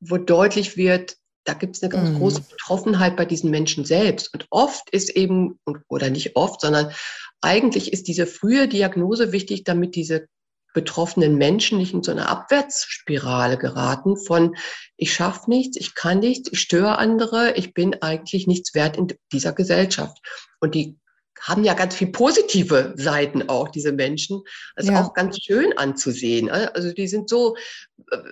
wo 0.00 0.16
deutlich 0.16 0.76
wird, 0.76 1.16
da 1.44 1.54
gibt 1.54 1.76
es 1.76 1.82
eine 1.82 1.90
ganz 1.90 2.10
mhm. 2.10 2.18
große 2.18 2.42
Betroffenheit 2.42 3.16
bei 3.16 3.24
diesen 3.24 3.50
Menschen 3.50 3.84
selbst. 3.84 4.32
Und 4.34 4.46
oft 4.50 4.90
ist 4.90 5.10
eben, 5.10 5.58
oder 5.88 6.10
nicht 6.10 6.36
oft, 6.36 6.60
sondern 6.60 6.92
eigentlich 7.40 7.92
ist 7.92 8.08
diese 8.08 8.26
frühe 8.26 8.68
Diagnose 8.68 9.32
wichtig, 9.32 9.64
damit 9.64 9.94
diese 9.94 10.26
betroffenen 10.72 11.36
Menschen 11.36 11.78
nicht 11.78 11.94
in 11.94 12.02
so 12.02 12.12
eine 12.12 12.28
Abwärtsspirale 12.28 13.58
geraten 13.58 14.16
von 14.16 14.54
ich 14.96 15.12
schaffe 15.12 15.50
nichts, 15.50 15.76
ich 15.76 15.94
kann 15.94 16.20
nichts, 16.20 16.50
ich 16.52 16.60
störe 16.60 16.98
andere, 16.98 17.54
ich 17.56 17.74
bin 17.74 18.00
eigentlich 18.02 18.46
nichts 18.46 18.74
wert 18.74 18.96
in 18.96 19.08
dieser 19.32 19.52
Gesellschaft. 19.52 20.18
Und 20.60 20.74
die 20.74 20.99
haben 21.40 21.64
ja 21.64 21.74
ganz 21.74 21.94
viel 21.94 22.08
positive 22.08 22.94
Seiten 22.96 23.48
auch, 23.48 23.68
diese 23.68 23.92
Menschen. 23.92 24.42
Das 24.76 24.86
ist 24.86 24.92
ja. 24.92 25.02
auch 25.02 25.14
ganz 25.14 25.38
schön 25.38 25.76
anzusehen. 25.76 26.46
Ne? 26.46 26.74
Also 26.74 26.92
die 26.92 27.08
sind 27.08 27.28
so, 27.28 27.56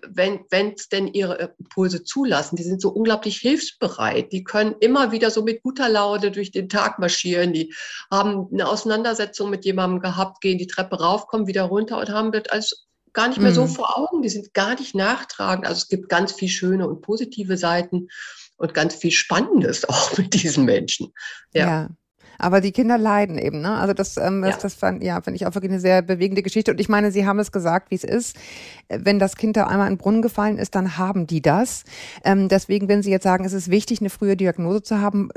wenn 0.08 0.44
es 0.50 0.88
denn 0.88 1.08
ihre 1.08 1.54
Impulse 1.58 2.04
zulassen, 2.04 2.56
die 2.56 2.64
sind 2.64 2.82
so 2.82 2.90
unglaublich 2.90 3.38
hilfsbereit. 3.38 4.32
Die 4.32 4.44
können 4.44 4.74
immer 4.80 5.10
wieder 5.10 5.30
so 5.30 5.42
mit 5.42 5.62
guter 5.62 5.88
Laune 5.88 6.30
durch 6.30 6.50
den 6.50 6.68
Tag 6.68 6.98
marschieren. 6.98 7.52
Die 7.52 7.74
haben 8.10 8.48
eine 8.52 8.68
Auseinandersetzung 8.68 9.48
mit 9.48 9.64
jemandem 9.64 10.00
gehabt, 10.00 10.40
gehen 10.40 10.58
die 10.58 10.66
Treppe 10.66 11.00
rauf, 11.00 11.26
kommen 11.28 11.46
wieder 11.46 11.62
runter 11.62 11.98
und 11.98 12.10
haben 12.10 12.32
das 12.32 12.48
als 12.50 12.88
gar 13.14 13.28
nicht 13.28 13.40
mehr 13.40 13.50
mhm. 13.50 13.56
so 13.56 13.66
vor 13.66 13.96
Augen. 13.96 14.20
Die 14.20 14.28
sind 14.28 14.52
gar 14.52 14.78
nicht 14.78 14.94
nachtragend. 14.94 15.66
Also 15.66 15.78
es 15.78 15.88
gibt 15.88 16.10
ganz 16.10 16.32
viel 16.32 16.48
schöne 16.48 16.86
und 16.86 17.00
positive 17.00 17.56
Seiten 17.56 18.08
und 18.58 18.74
ganz 18.74 18.94
viel 18.94 19.12
Spannendes 19.12 19.84
auch 19.88 20.18
mit 20.18 20.34
diesen 20.34 20.66
Menschen. 20.66 21.12
ja. 21.54 21.66
ja. 21.66 21.88
Aber 22.38 22.60
die 22.60 22.70
Kinder 22.70 22.96
leiden 22.96 23.36
eben, 23.36 23.60
ne? 23.60 23.74
Also 23.74 23.92
das, 23.94 24.16
ähm, 24.16 24.42
das, 24.42 24.54
ja. 24.54 24.60
das 24.62 24.74
fand, 24.74 25.02
ja, 25.02 25.20
finde 25.20 25.36
ich 25.36 25.46
auch 25.46 25.54
wirklich 25.54 25.72
eine 25.72 25.80
sehr 25.80 26.02
bewegende 26.02 26.42
Geschichte. 26.42 26.70
Und 26.70 26.80
ich 26.80 26.88
meine, 26.88 27.10
Sie 27.10 27.26
haben 27.26 27.40
es 27.40 27.50
gesagt, 27.50 27.90
wie 27.90 27.96
es 27.96 28.04
ist. 28.04 28.36
Wenn 28.88 29.18
das 29.18 29.36
Kind 29.36 29.56
da 29.56 29.66
einmal 29.66 29.88
in 29.88 29.94
den 29.94 29.98
Brunnen 29.98 30.22
gefallen 30.22 30.56
ist, 30.56 30.74
dann 30.76 30.96
haben 30.96 31.26
die 31.26 31.42
das. 31.42 31.82
Ähm, 32.24 32.48
deswegen, 32.48 32.88
wenn 32.88 33.02
Sie 33.02 33.10
jetzt 33.10 33.24
sagen, 33.24 33.44
es 33.44 33.52
ist 33.52 33.70
wichtig, 33.70 34.00
eine 34.00 34.10
frühe 34.10 34.36
Diagnose 34.36 34.82
zu 34.82 35.00
haben, 35.00 35.30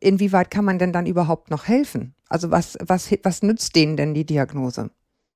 inwieweit 0.00 0.50
kann 0.50 0.64
man 0.64 0.78
denn 0.78 0.92
dann 0.92 1.06
überhaupt 1.06 1.50
noch 1.50 1.68
helfen? 1.68 2.14
Also 2.28 2.50
was, 2.50 2.76
was, 2.80 3.10
was 3.22 3.42
nützt 3.42 3.76
denen 3.76 3.96
denn 3.96 4.14
die 4.14 4.26
Diagnose? 4.26 4.90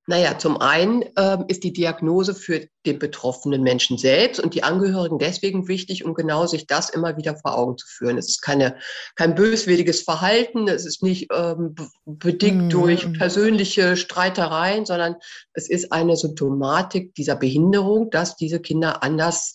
Naja, 0.07 0.38
zum 0.38 0.61
einen 0.61 1.03
äh, 1.17 1.38
ist 1.49 1.64
die 1.64 1.73
Diagnose 1.73 2.35
für 2.35 2.69
den 2.85 2.99
betroffenen 2.99 3.62
Menschen 3.62 3.97
selbst 3.97 4.38
und 4.38 4.55
die 4.55 4.62
Angehörigen 4.62 5.19
deswegen 5.19 5.67
wichtig, 5.67 6.05
um 6.05 6.12
genau 6.12 6.47
sich 6.47 6.67
das 6.67 6.90
immer 6.90 7.17
wieder 7.17 7.37
vor 7.37 7.57
Augen 7.57 7.79
zu 7.79 7.87
führen. 7.87 8.19
Es 8.19 8.29
ist 8.29 8.43
keine, 8.43 8.77
kein 9.14 9.35
böswilliges 9.35 10.03
Verhalten, 10.03 10.69
es 10.69 10.85
ist 10.85 11.03
nicht 11.03 11.29
ähm, 11.33 11.75
bedingt 12.05 12.64
mhm. 12.64 12.69
durch 12.69 13.12
persönliche 13.14 13.97
Streitereien, 13.97 14.85
sondern 14.85 15.17
es 15.55 15.71
ist 15.71 15.90
eine 15.90 16.17
Symptomatik 16.17 17.14
dieser 17.14 17.37
Behinderung, 17.37 18.11
dass 18.11 18.37
diese 18.37 18.61
Kinder 18.61 19.03
anders 19.03 19.55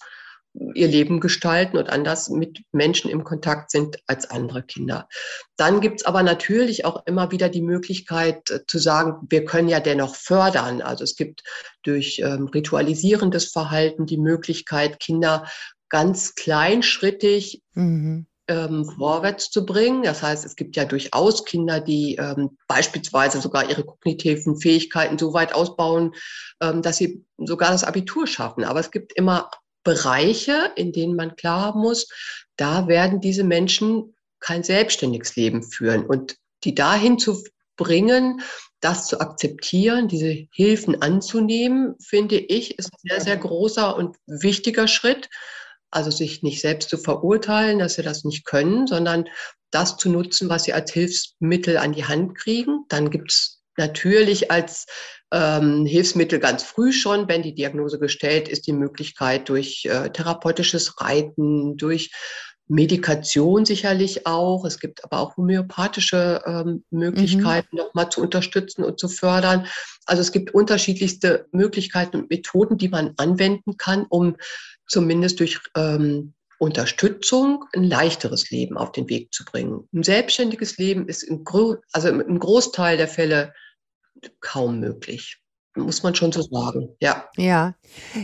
ihr 0.54 0.88
Leben 0.88 1.20
gestalten 1.20 1.78
und 1.78 1.90
anders 1.90 2.30
mit 2.30 2.62
Menschen 2.72 3.10
im 3.10 3.24
Kontakt 3.24 3.72
sind 3.72 4.00
als 4.08 4.30
andere 4.30 4.64
Kinder. 4.64 5.08
Dann 5.58 5.80
gibt 5.80 6.02
es 6.02 6.06
aber 6.06 6.24
natürlich 6.24 6.86
auch 6.86 7.06
immer 7.06 7.32
wieder 7.32 7.50
die 7.50 7.62
Möglichkeit 7.62 8.50
äh, 8.50 8.66
zu 8.68 8.80
sagen, 8.80 9.28
wir 9.30 9.46
können 9.46 9.70
ja 9.70 9.80
dennoch 9.80 10.16
fördern. 10.16 10.82
Also 10.82 11.04
es 11.04 11.16
gibt 11.16 11.44
durch 11.84 12.20
ähm, 12.20 12.48
ritualisierendes 12.48 13.52
Verhalten 13.52 14.06
die 14.06 14.18
Möglichkeit, 14.18 15.00
Kinder 15.00 15.46
ganz 15.90 16.36
kleinschrittig 16.36 17.62
mhm. 17.74 18.28
ähm, 18.48 18.86
vorwärts 18.86 19.50
zu 19.52 19.66
bringen. 19.66 20.04
Das 20.04 20.24
heißt, 20.24 20.46
es 20.46 20.56
gibt 20.56 20.76
ja 20.76 20.86
durchaus 20.86 21.46
Kinder, 21.46 21.80
die 21.80 22.16
ähm, 22.16 22.58
beispielsweise 22.68 23.42
sogar 23.42 23.70
ihre 23.70 23.84
kognitiven 23.84 24.58
Fähigkeiten 24.58 25.18
so 25.18 25.34
weit 25.34 25.54
ausbauen, 25.54 26.14
ähm, 26.62 26.82
dass 26.82 26.98
sie 26.98 27.26
sogar 27.38 27.72
das 27.72 27.84
Abitur 27.84 28.28
schaffen. 28.28 28.64
Aber 28.64 28.80
es 28.80 28.92
gibt 28.92 29.14
immer 29.14 29.50
Bereiche, 29.84 30.72
in 30.76 30.92
denen 30.92 31.16
man 31.16 31.36
klar 31.36 31.62
haben 31.62 31.82
muss, 31.82 32.08
da 32.58 32.88
werden 32.88 33.22
diese 33.22 33.44
Menschen 33.44 34.16
kein 34.40 34.64
selbstständiges 34.64 35.36
Leben 35.36 35.64
führen. 35.64 36.06
Und 36.06 36.36
die 36.64 36.76
dahin 36.76 37.20
zu 37.20 37.44
bringen, 37.78 38.42
das 38.82 39.08
zu 39.08 39.20
akzeptieren, 39.20 40.08
diese 40.08 40.48
Hilfen 40.52 41.02
anzunehmen, 41.02 41.96
finde 42.00 42.38
ich, 42.38 42.78
ist 42.78 42.92
ein 42.94 43.10
sehr, 43.10 43.22
sehr 43.22 43.38
großer 43.38 43.96
und 43.96 44.18
wichtiger 44.28 44.88
Schritt. 44.88 45.30
Also 45.92 46.12
sich 46.12 46.44
nicht 46.44 46.62
selbst 46.62 46.90
zu 46.90 46.98
verurteilen, 46.98 47.80
dass 47.80 47.96
sie 47.96 48.04
das 48.04 48.24
nicht 48.24 48.46
können, 48.46 48.86
sondern 48.86 49.28
das 49.72 49.98
zu 49.98 50.10
nutzen, 50.10 50.50
was 50.50 50.64
sie 50.66 50.74
als 50.74 50.92
Hilfsmittel 50.92 51.78
an 51.78 51.94
die 51.94 52.06
Hand 52.06 52.36
kriegen. 52.36 52.86
Dann 52.90 53.10
gibt 53.10 53.32
es 53.32 53.62
natürlich 53.76 54.52
als 54.52 54.86
ähm, 55.32 55.86
Hilfsmittel 55.86 56.40
ganz 56.40 56.64
früh 56.64 56.92
schon, 56.92 57.28
wenn 57.28 57.44
die 57.44 57.54
Diagnose 57.54 58.00
gestellt 58.00 58.48
ist, 58.48 58.68
die 58.68 58.74
Möglichkeit 58.74 59.50
durch 59.50 59.86
äh, 59.86 60.10
therapeutisches 60.10 61.00
Reiten, 61.00 61.78
durch 61.78 62.12
Medikation 62.68 63.66
sicherlich 63.66 64.28
auch. 64.28 64.64
Es 64.64 64.80
gibt 64.80 65.04
aber 65.04 65.20
auch 65.20 65.36
homöopathische 65.38 66.42
ähm, 66.46 66.84
Möglichkeiten, 66.92 67.70
mhm. 67.72 67.78
nochmal 67.80 68.10
zu 68.10 68.22
unterstützen 68.22 68.84
und 68.84 69.00
zu 69.00 69.10
fördern. 69.10 69.66
Also 70.06 70.22
es 70.22 70.32
gibt 70.32 70.54
unterschiedlichste 70.54 71.48
Möglichkeiten 71.52 72.18
und 72.18 72.30
Methoden, 72.30 72.78
die 72.78 72.90
man 72.90 73.14
anwenden 73.18 73.78
kann, 73.78 74.06
um 74.10 74.36
zumindest 74.88 75.40
durch 75.40 75.60
ähm, 75.76 76.34
Unterstützung 76.60 77.66
ein 77.74 77.84
leichteres 77.84 78.52
Leben 78.52 78.78
auf 78.78 78.92
den 78.92 79.10
Weg 79.10 79.34
zu 79.34 79.46
bringen. 79.46 79.88
Ein 79.94 80.04
selbstständiges 80.04 80.78
Leben 80.78 81.08
ist 81.08 81.24
im, 81.24 81.44
Gro 81.44 81.78
also 81.92 82.10
im 82.10 82.40
Großteil 82.40 82.98
der 82.98 83.08
Fälle 83.08 83.54
kaum 84.40 84.80
möglich 84.80 85.42
muss 85.76 86.04
man 86.04 86.16
schon 86.16 86.32
so 86.32 86.42
sagen, 86.42 86.90
ja. 87.00 87.26
Ja, 87.38 87.76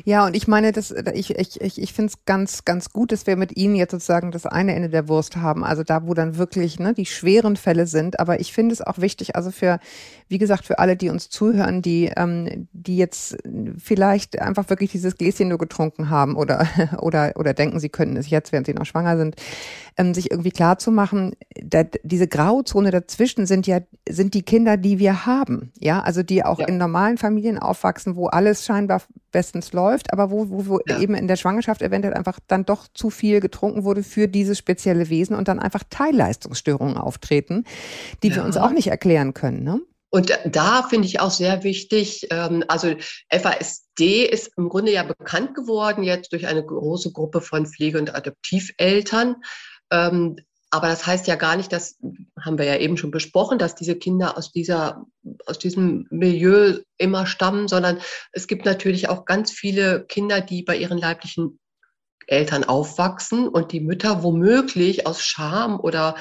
ja, 0.03 0.25
und 0.25 0.35
ich 0.35 0.47
meine, 0.47 0.71
das, 0.71 0.91
ich, 1.13 1.31
ich, 1.31 1.61
ich, 1.61 1.93
finde 1.93 2.11
es 2.11 2.25
ganz, 2.25 2.65
ganz 2.65 2.91
gut, 2.91 3.11
dass 3.11 3.27
wir 3.27 3.35
mit 3.35 3.55
Ihnen 3.55 3.75
jetzt 3.75 3.91
sozusagen 3.91 4.31
das 4.31 4.45
eine 4.45 4.75
Ende 4.75 4.89
der 4.89 5.07
Wurst 5.07 5.37
haben, 5.37 5.63
also 5.63 5.83
da, 5.83 6.07
wo 6.07 6.13
dann 6.13 6.37
wirklich 6.37 6.79
ne, 6.79 6.93
die 6.93 7.05
schweren 7.05 7.55
Fälle 7.55 7.87
sind. 7.87 8.19
Aber 8.19 8.39
ich 8.39 8.53
finde 8.53 8.73
es 8.73 8.81
auch 8.81 8.97
wichtig, 8.97 9.35
also 9.35 9.51
für, 9.51 9.79
wie 10.27 10.37
gesagt, 10.37 10.65
für 10.65 10.79
alle, 10.79 10.95
die 10.95 11.09
uns 11.09 11.29
zuhören, 11.29 11.81
die, 11.81 12.11
ähm, 12.15 12.67
die 12.73 12.97
jetzt 12.97 13.37
vielleicht 13.77 14.39
einfach 14.39 14.69
wirklich 14.69 14.91
dieses 14.91 15.15
Gläschen 15.15 15.49
nur 15.49 15.59
getrunken 15.59 16.09
haben 16.09 16.35
oder, 16.35 16.67
oder, 16.99 17.33
oder 17.35 17.53
denken, 17.53 17.79
sie 17.79 17.89
könnten 17.89 18.17
es 18.17 18.29
jetzt, 18.29 18.51
während 18.51 18.67
sie 18.67 18.73
noch 18.73 18.85
schwanger 18.85 19.17
sind, 19.17 19.35
ähm, 19.97 20.13
sich 20.13 20.31
irgendwie 20.31 20.51
klar 20.51 20.77
zu 20.77 20.91
machen, 20.91 21.35
da, 21.61 21.83
diese 22.03 22.27
Grauzone 22.27 22.91
dazwischen 22.91 23.45
sind 23.45 23.67
ja, 23.67 23.79
sind 24.07 24.33
die 24.33 24.43
Kinder, 24.43 24.77
die 24.77 24.99
wir 24.99 25.25
haben. 25.25 25.71
Ja, 25.79 26.01
also 26.01 26.23
die 26.23 26.43
auch 26.43 26.59
ja. 26.59 26.67
in 26.67 26.77
normalen 26.77 27.17
Familien 27.17 27.57
aufwachsen, 27.57 28.15
wo 28.15 28.27
alles 28.27 28.65
scheinbar 28.65 29.01
bestens 29.31 29.73
läuft, 29.73 30.11
aber 30.13 30.31
wo, 30.31 30.49
wo, 30.49 30.67
wo 30.67 30.79
ja. 30.87 30.99
eben 30.99 31.15
in 31.15 31.27
der 31.27 31.35
Schwangerschaft 31.35 31.81
eventuell 31.81 32.13
einfach 32.13 32.39
dann 32.47 32.65
doch 32.65 32.87
zu 32.93 33.09
viel 33.09 33.39
getrunken 33.39 33.83
wurde 33.83 34.03
für 34.03 34.27
dieses 34.27 34.57
spezielle 34.57 35.09
Wesen 35.09 35.35
und 35.35 35.47
dann 35.47 35.59
einfach 35.59 35.83
Teilleistungsstörungen 35.89 36.97
auftreten, 36.97 37.63
die 38.23 38.29
ja. 38.29 38.35
wir 38.35 38.43
uns 38.43 38.57
auch 38.57 38.71
nicht 38.71 38.87
erklären 38.87 39.33
können. 39.33 39.63
Ne? 39.63 39.81
Und 40.15 40.39
da 40.45 40.83
finde 40.83 41.07
ich 41.07 41.19
auch 41.19 41.29
sehr 41.31 41.63
wichtig, 41.63 42.27
ähm, 42.31 42.63
also 42.69 42.95
FASD 43.29 44.23
ist 44.23 44.49
im 44.55 44.69
Grunde 44.69 44.93
ja 44.93 45.03
bekannt 45.03 45.55
geworden 45.55 46.03
jetzt 46.03 46.31
durch 46.31 46.47
eine 46.47 46.65
große 46.65 47.11
Gruppe 47.11 47.41
von 47.41 47.65
Pflege- 47.65 47.99
und 47.99 48.15
Adoptiveltern. 48.15 49.35
Ähm, 49.91 50.37
aber 50.71 50.87
das 50.87 51.07
heißt 51.07 51.27
ja 51.27 51.35
gar 51.35 51.55
nicht, 51.55 51.71
das 51.71 51.97
haben 52.39 52.57
wir 52.57 52.65
ja 52.65 52.77
eben 52.77 52.97
schon 52.97 53.11
besprochen, 53.11 53.57
dass 53.57 53.75
diese 53.75 53.95
Kinder 53.95 54.37
aus 54.37 54.51
dieser, 54.51 55.05
aus 55.45 55.57
diesem 55.57 56.05
Milieu 56.09 56.79
immer 56.97 57.27
stammen, 57.27 57.67
sondern 57.67 57.99
es 58.33 58.47
gibt 58.47 58.65
natürlich 58.65 59.07
auch 59.07 59.25
ganz 59.25 59.51
viele 59.51 60.05
Kinder, 60.05 60.41
die 60.41 60.63
bei 60.63 60.75
ihren 60.75 60.97
leiblichen 60.97 61.59
Eltern 62.27 62.63
aufwachsen 62.63 63.47
und 63.47 63.71
die 63.71 63.79
Mütter 63.79 64.23
womöglich 64.23 65.07
aus 65.07 65.23
Scham 65.23 65.79
oder 65.79 66.15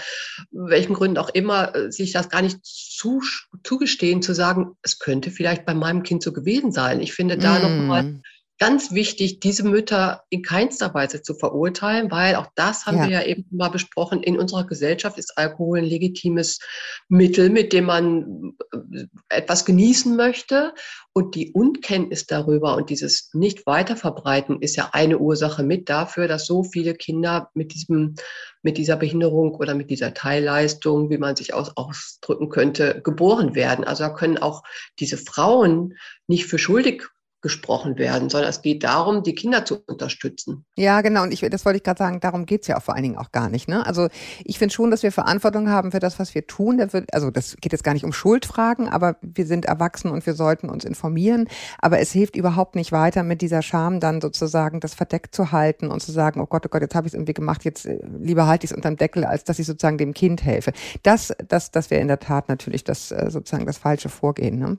welchen 0.50 0.94
Gründen 0.94 1.18
auch 1.18 1.31
immer 1.31 1.74
äh, 1.74 1.90
sich 1.90 2.12
das 2.12 2.29
gar 2.29 2.42
nicht 2.42 2.59
zu, 2.62 3.22
zugestehen, 3.62 4.22
zu 4.22 4.35
sagen, 4.35 4.77
es 4.83 4.98
könnte 4.98 5.31
vielleicht 5.31 5.64
bei 5.64 5.74
meinem 5.74 6.03
Kind 6.03 6.22
so 6.22 6.33
gewesen 6.33 6.72
sein. 6.72 7.00
Ich 7.00 7.14
finde 7.14 7.38
da 7.38 7.59
mm. 7.59 7.62
nochmal 7.62 8.20
ganz 8.59 8.93
wichtig, 8.93 9.40
diese 9.40 9.64
Mütter 9.64 10.23
in 10.31 10.43
keinster 10.43 10.95
Weise 10.95 11.23
zu 11.23 11.35
verurteilen, 11.35 12.11
weil 12.11 12.37
auch 12.37 12.47
das 12.55 12.87
haben 12.87 12.99
ja. 12.99 13.05
wir 13.05 13.11
ja 13.11 13.23
eben 13.25 13.45
mal 13.51 13.69
besprochen. 13.69 14.23
In 14.23 14.38
unserer 14.38 14.64
Gesellschaft 14.64 15.19
ist 15.19 15.37
Alkohol 15.37 15.79
ein 15.79 15.85
legitimes 15.85 16.61
Mittel, 17.09 17.51
mit 17.51 17.73
dem 17.73 17.87
man 17.87 18.55
äh, 18.73 19.07
etwas 19.29 19.64
genießen 19.64 20.14
möchte. 20.14 20.73
Und 21.12 21.35
die 21.35 21.53
Unkenntnis 21.53 22.27
darüber 22.27 22.77
und 22.77 22.90
dieses 22.90 23.31
nicht 23.35 23.67
weiterverbreiten 23.67 24.61
ist 24.61 24.77
ja 24.77 24.90
eine 24.93 25.19
Ursache 25.19 25.62
mit 25.62 25.88
dafür, 25.88 26.29
dass 26.29 26.47
so 26.47 26.62
viele 26.64 26.95
Kinder 26.95 27.51
mit 27.55 27.75
diesem, 27.75 28.14
mit 28.62 28.79
dieser 28.79 28.97
Behinderung 28.97 29.55
oder 29.55 29.75
mit 29.75 29.90
dieser 29.90 30.14
Teilleistung, 30.14 31.11
wie 31.11 31.19
man 31.19 31.37
sich 31.37 31.55
aus, 31.55 31.77
ausdrücken 31.77 32.49
könnte, 32.51 33.01
geboren 33.03 33.55
werden. 33.55 33.85
Also 33.85 34.05
da 34.05 34.11
können 34.11 34.38
auch 34.38 34.62
diese 34.99 35.19
Frauen 35.19 35.95
nicht 36.27 36.47
für 36.47 36.59
schuldig 36.59 37.05
gesprochen 37.44 37.98
werden, 37.98 38.30
sondern 38.30 38.48
es 38.48 38.62
geht 38.62 38.85
darum, 38.85 39.22
die 39.22 39.35
Kinder 39.35 39.66
zu 39.66 39.83
unterstützen. 39.87 40.64
Ja, 40.76 41.02
genau. 41.02 41.24
Und 41.24 41.33
ich, 41.33 41.40
das 41.40 41.66
wollte 41.66 41.76
ich 41.76 41.83
gerade 41.83 41.98
sagen, 41.98 42.18
darum 42.18 42.46
geht 42.46 42.62
es 42.62 42.68
ja 42.68 42.78
auch 42.78 42.83
vor 42.83 42.94
allen 42.94 43.02
Dingen 43.02 43.18
auch 43.18 43.33
gar 43.33 43.50
nicht. 43.50 43.68
Ne? 43.68 43.85
Also 43.85 44.09
ich 44.42 44.59
finde 44.59 44.72
schon, 44.72 44.90
dass 44.90 45.02
wir 45.02 45.12
Verantwortung 45.12 45.68
haben 45.68 45.92
für 45.92 45.98
das, 45.98 46.18
was 46.18 46.35
wir 46.35 46.46
tun. 46.46 46.80
Also 47.12 47.30
das 47.30 47.57
geht 47.61 47.72
jetzt 47.72 47.85
gar 47.85 47.92
nicht 47.92 48.04
um 48.04 48.14
Schuldfragen, 48.14 48.88
aber 48.88 49.16
wir 49.20 49.44
sind 49.44 49.66
erwachsen 49.66 50.11
und 50.11 50.24
wir 50.24 50.33
sollten 50.33 50.70
uns 50.70 50.87
informieren. 50.87 51.46
Aber 51.78 51.98
es 51.98 52.12
hilft 52.12 52.35
überhaupt 52.35 52.76
nicht 52.76 52.92
weiter, 52.92 53.22
mit 53.22 53.42
dieser 53.42 53.61
Scham 53.61 54.00
dann 54.00 54.22
sozusagen 54.22 54.80
das 54.80 54.94
verdeckt 54.94 55.35
zu 55.35 55.52
halten 55.52 55.88
und 55.88 56.00
zu 56.00 56.12
sagen, 56.12 56.40
oh 56.40 56.46
Gott, 56.46 56.64
oh 56.64 56.70
Gott, 56.70 56.80
jetzt 56.80 56.94
habe 56.94 57.07
ich 57.07 57.12
es 57.12 57.14
irgendwie 57.14 57.35
gemacht, 57.35 57.66
jetzt 57.66 57.85
äh, 57.85 57.98
lieber 58.18 58.46
halte 58.46 58.64
ich 58.64 58.70
es 58.70 58.74
unterm 58.74 58.96
Deckel, 58.96 59.26
als 59.26 59.44
dass 59.44 59.59
ich 59.59 59.66
sozusagen 59.66 59.98
dem 59.98 60.14
Kind 60.14 60.42
helfe. 60.42 60.72
Das, 61.02 61.35
das, 61.46 61.70
das 61.70 61.90
wäre 61.90 62.00
in 62.00 62.09
der 62.09 62.20
Tat 62.20 62.48
natürlich 62.48 62.85
das 62.85 63.12
äh, 63.12 63.30
sozusagen 63.30 63.66
das 63.66 63.76
falsche 63.76 64.09
Vorgehen. 64.09 64.59
Ne? 64.59 64.78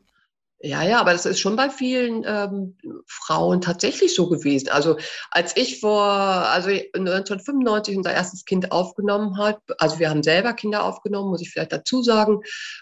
Ja, 0.65 0.81
ja, 0.81 0.99
aber 0.99 1.11
das 1.11 1.27
ist 1.27 1.39
schon 1.39 1.55
bei 1.55 1.69
vielen 1.69 2.23
ähm, 2.25 2.75
Frauen 3.05 3.61
tatsächlich 3.61 4.15
so 4.15 4.27
gewesen. 4.27 4.69
Also 4.69 4.97
als 5.29 5.55
ich 5.55 5.79
vor, 5.79 6.01
also 6.01 6.69
1995 6.69 7.95
unser 7.95 8.13
erstes 8.13 8.45
Kind 8.45 8.71
aufgenommen 8.71 9.37
hat, 9.37 9.59
also 9.77 9.99
wir 9.99 10.09
haben 10.09 10.23
selber 10.23 10.53
Kinder 10.53 10.83
aufgenommen, 10.83 11.29
muss 11.29 11.41
ich 11.41 11.51
vielleicht 11.51 11.71
dazu 11.71 12.01
sagen, 12.01 12.39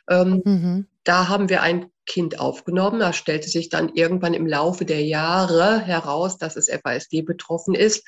ähm, 0.10 0.42
mhm. 0.46 0.88
da 1.04 1.28
haben 1.28 1.50
wir 1.50 1.62
ein 1.62 1.92
Kind 2.06 2.40
aufgenommen. 2.40 3.02
Da 3.02 3.12
stellte 3.12 3.50
sich 3.50 3.68
dann 3.68 3.90
irgendwann 3.90 4.34
im 4.34 4.48
Laufe 4.48 4.86
der 4.86 5.04
Jahre 5.04 5.80
heraus, 5.80 6.38
dass 6.38 6.56
es 6.56 6.70
FASD 6.70 7.24
betroffen 7.24 7.76
ist. 7.76 8.08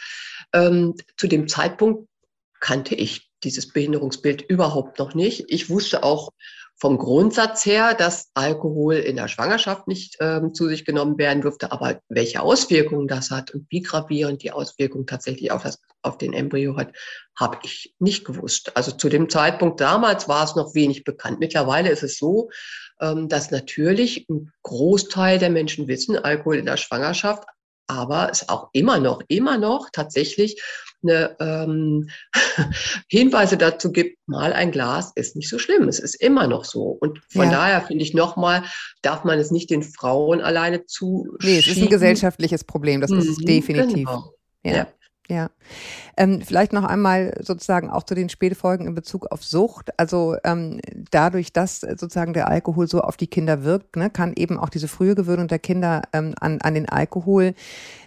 Ähm, 0.54 0.96
zu 1.18 1.28
dem 1.28 1.50
Zeitpunkt 1.50 2.08
kannte 2.62 2.96
ich 2.96 3.30
dieses 3.44 3.74
Behinderungsbild 3.74 4.42
überhaupt 4.42 5.00
noch 5.00 5.16
nicht. 5.16 5.46
Ich 5.50 5.70
wusste 5.70 6.04
auch 6.04 6.32
vom 6.78 6.98
Grundsatz 6.98 7.66
her, 7.66 7.94
dass 7.94 8.32
Alkohol 8.34 8.96
in 8.96 9.16
der 9.16 9.30
Schwangerschaft 9.30 9.88
nicht 9.88 10.18
ähm, 10.20 10.54
zu 10.54 10.68
sich 10.68 10.84
genommen 10.84 11.18
werden 11.18 11.42
dürfte, 11.42 11.72
aber 11.72 12.02
welche 12.10 12.42
Auswirkungen 12.42 13.08
das 13.08 13.32
hat 13.32 13.52
und 13.52 13.66
wie 13.70 13.82
gravierend 13.82 14.44
die 14.44 14.52
Auswirkungen 14.52 15.08
tatsächlich 15.08 15.52
auf, 15.52 15.64
das, 15.64 15.80
auf 16.02 16.18
den 16.18 16.34
Embryo 16.34 16.76
hat, 16.76 16.92
habe 17.40 17.60
ich 17.64 17.96
nicht 18.00 18.26
gewusst. 18.26 18.76
Also 18.76 18.92
zu 18.92 19.08
dem 19.08 19.30
Zeitpunkt 19.30 19.80
damals 19.80 20.28
war 20.28 20.44
es 20.44 20.56
noch 20.56 20.76
wenig 20.76 21.06
bekannt. 21.06 21.40
Mittlerweile 21.40 21.90
ist 21.90 22.04
es 22.04 22.18
so, 22.18 22.50
ähm, 23.00 23.30
dass 23.30 23.52
natürlich 23.52 24.28
ein 24.30 24.52
Großteil 24.64 25.40
der 25.40 25.50
Menschen 25.52 25.88
wissen, 25.88 26.18
Alkohol 26.18 26.58
in 26.58 26.66
der 26.66 26.78
Schwangerschaft 26.78 27.46
aber 27.88 28.30
es 28.32 28.50
auch 28.50 28.70
immer 28.74 29.00
noch, 29.00 29.22
immer 29.28 29.58
noch 29.58 29.90
tatsächlich 29.92 30.62
eine, 31.10 31.36
ähm, 31.40 32.10
Hinweise 33.08 33.58
dazu 33.58 33.92
gibt, 33.92 34.18
mal 34.28 34.54
ein 34.54 34.72
Glas 34.72 35.12
ist 35.16 35.36
nicht 35.36 35.50
so 35.50 35.60
schlimm. 35.60 35.88
Es 35.88 36.00
ist 36.00 36.16
immer 36.16 36.48
noch 36.48 36.66
so. 36.66 36.84
Und 36.84 37.22
von 37.30 37.46
ja. 37.46 37.52
daher 37.52 37.82
finde 37.82 38.04
ich 38.04 38.14
nochmal, 38.14 38.64
darf 39.02 39.24
man 39.24 39.40
es 39.40 39.52
nicht 39.52 39.70
den 39.70 39.84
Frauen 39.84 40.42
alleine 40.42 40.86
zu. 40.86 41.36
Nee, 41.42 41.60
es 41.60 41.68
ist 41.68 41.82
ein 41.82 41.90
gesellschaftliches 41.90 42.64
Problem, 42.64 43.02
das 43.02 43.12
mhm, 43.12 43.20
ist 43.20 43.30
es 43.30 43.38
definitiv. 43.38 44.08
Genau. 44.08 44.34
Ja. 44.64 44.76
ja. 44.76 44.88
Ja, 45.28 45.50
ähm, 46.18 46.42
vielleicht 46.42 46.72
noch 46.72 46.84
einmal 46.84 47.34
sozusagen 47.42 47.90
auch 47.90 48.04
zu 48.04 48.14
den 48.14 48.30
Spätfolgen 48.30 48.86
in 48.86 48.94
Bezug 48.94 49.26
auf 49.32 49.44
Sucht. 49.44 49.90
Also 49.98 50.36
ähm, 50.44 50.80
dadurch, 51.10 51.52
dass 51.52 51.82
sozusagen 51.82 52.34
der 52.34 52.48
Alkohol 52.48 52.88
so 52.88 53.02
auf 53.02 53.18
die 53.18 53.26
Kinder 53.26 53.64
wirkt, 53.64 53.96
ne, 53.96 54.12
kann 54.12 54.34
eben 54.36 54.60
auch 54.60 54.70
diese 54.70 54.88
frühe 54.88 55.16
Gewöhnung 55.16 55.48
der 55.48 55.58
Kinder 55.58 56.04
ähm, 56.14 56.36
an, 56.40 56.62
an 56.62 56.76
den 56.76 56.88
Alkohol 56.88 57.56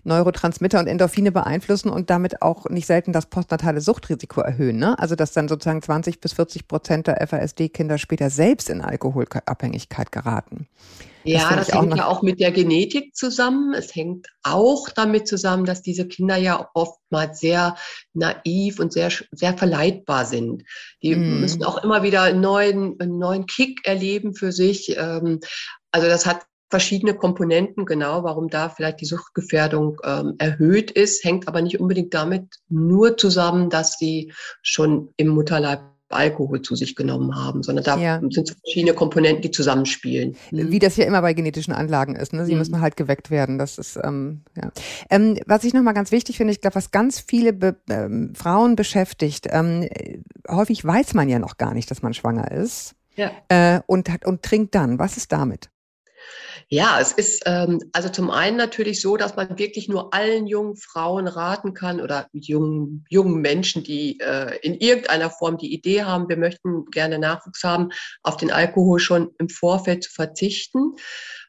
Neurotransmitter 0.04 0.78
und 0.78 0.86
Endorphine 0.86 1.32
beeinflussen 1.32 1.90
und 1.90 2.08
damit 2.08 2.40
auch 2.40 2.66
nicht 2.70 2.86
selten 2.86 3.12
das 3.12 3.26
postnatale 3.26 3.80
Suchtrisiko 3.80 4.40
erhöhen. 4.40 4.76
Ne? 4.76 4.96
Also 4.96 5.16
dass 5.16 5.32
dann 5.32 5.48
sozusagen 5.48 5.82
20 5.82 6.20
bis 6.20 6.34
40 6.34 6.68
Prozent 6.68 7.08
der 7.08 7.26
FASD-Kinder 7.26 7.98
später 7.98 8.30
selbst 8.30 8.70
in 8.70 8.80
Alkoholabhängigkeit 8.80 10.12
geraten. 10.12 10.68
Ja, 11.32 11.56
das, 11.56 11.68
das 11.68 11.80
hängt 11.80 11.96
ja 11.96 12.06
auch 12.06 12.22
mit 12.22 12.40
der 12.40 12.50
Genetik 12.52 13.14
zusammen. 13.14 13.74
Es 13.74 13.94
hängt 13.94 14.28
auch 14.42 14.88
damit 14.88 15.28
zusammen, 15.28 15.64
dass 15.64 15.82
diese 15.82 16.06
Kinder 16.06 16.36
ja 16.36 16.68
oftmals 16.74 17.40
sehr 17.40 17.76
naiv 18.14 18.78
und 18.78 18.92
sehr, 18.92 19.10
sehr 19.32 19.56
verleitbar 19.56 20.24
sind. 20.24 20.64
Die 21.02 21.14
mm. 21.14 21.40
müssen 21.40 21.64
auch 21.64 21.82
immer 21.82 22.02
wieder 22.02 22.22
einen 22.22 22.40
neuen, 22.40 22.98
einen 23.00 23.18
neuen 23.18 23.46
Kick 23.46 23.86
erleben 23.86 24.34
für 24.34 24.52
sich. 24.52 24.96
Ähm, 24.96 25.40
also 25.90 26.08
das 26.08 26.26
hat 26.26 26.46
verschiedene 26.70 27.14
Komponenten, 27.14 27.86
genau, 27.86 28.24
warum 28.24 28.48
da 28.48 28.68
vielleicht 28.68 29.00
die 29.00 29.06
Suchtgefährdung 29.06 29.98
ähm, 30.04 30.34
erhöht 30.38 30.90
ist, 30.90 31.24
hängt 31.24 31.48
aber 31.48 31.62
nicht 31.62 31.80
unbedingt 31.80 32.12
damit 32.14 32.56
nur 32.68 33.16
zusammen, 33.16 33.70
dass 33.70 33.98
sie 33.98 34.32
schon 34.62 35.12
im 35.16 35.28
Mutterleib 35.28 35.80
Alkohol 36.08 36.62
zu 36.62 36.74
sich 36.74 36.96
genommen 36.96 37.34
haben, 37.34 37.62
sondern 37.62 37.84
da 37.84 37.98
ja. 37.98 38.20
sind 38.30 38.56
verschiedene 38.62 38.94
Komponenten, 38.94 39.42
die 39.42 39.50
zusammenspielen. 39.50 40.36
Wie 40.50 40.78
das 40.78 40.96
ja 40.96 41.04
immer 41.04 41.22
bei 41.22 41.34
genetischen 41.34 41.72
Anlagen 41.74 42.16
ist. 42.16 42.32
Ne? 42.32 42.46
Sie 42.46 42.52
mhm. 42.52 42.58
müssen 42.58 42.80
halt 42.80 42.96
geweckt 42.96 43.30
werden. 43.30 43.58
Das 43.58 43.78
ist 43.78 43.98
ähm, 44.02 44.42
ja. 44.56 44.70
Ähm, 45.10 45.38
was 45.46 45.64
ich 45.64 45.74
nochmal 45.74 45.94
ganz 45.94 46.10
wichtig 46.12 46.36
finde, 46.36 46.52
ich 46.52 46.60
glaube, 46.60 46.76
was 46.76 46.90
ganz 46.90 47.20
viele 47.20 47.52
Be 47.52 47.76
ähm, 47.90 48.34
Frauen 48.34 48.76
beschäftigt, 48.76 49.46
ähm, 49.50 49.88
häufig 50.48 50.84
weiß 50.84 51.14
man 51.14 51.28
ja 51.28 51.38
noch 51.38 51.56
gar 51.56 51.74
nicht, 51.74 51.90
dass 51.90 52.02
man 52.02 52.14
schwanger 52.14 52.50
ist. 52.50 52.94
Ja. 53.16 53.30
Äh, 53.48 53.80
und, 53.86 54.08
und 54.24 54.42
trinkt 54.42 54.74
dann. 54.74 54.98
Was 54.98 55.16
ist 55.16 55.32
damit? 55.32 55.70
Ja, 56.68 56.98
es 57.00 57.12
ist 57.12 57.42
ähm, 57.46 57.80
also 57.92 58.08
zum 58.08 58.30
einen 58.30 58.56
natürlich 58.56 59.00
so, 59.00 59.16
dass 59.16 59.36
man 59.36 59.58
wirklich 59.58 59.88
nur 59.88 60.12
allen 60.12 60.46
jungen 60.46 60.76
Frauen 60.76 61.26
raten 61.26 61.72
kann 61.72 62.00
oder 62.00 62.28
jungen, 62.32 63.04
jungen 63.08 63.40
Menschen, 63.40 63.82
die 63.82 64.20
äh, 64.20 64.58
in 64.60 64.74
irgendeiner 64.74 65.30
Form 65.30 65.56
die 65.56 65.72
Idee 65.72 66.02
haben, 66.02 66.28
wir 66.28 66.36
möchten 66.36 66.84
gerne 66.86 67.18
Nachwuchs 67.18 67.62
haben, 67.64 67.88
auf 68.22 68.36
den 68.36 68.50
Alkohol 68.50 68.98
schon 69.00 69.30
im 69.38 69.48
Vorfeld 69.48 70.04
zu 70.04 70.12
verzichten. 70.12 70.94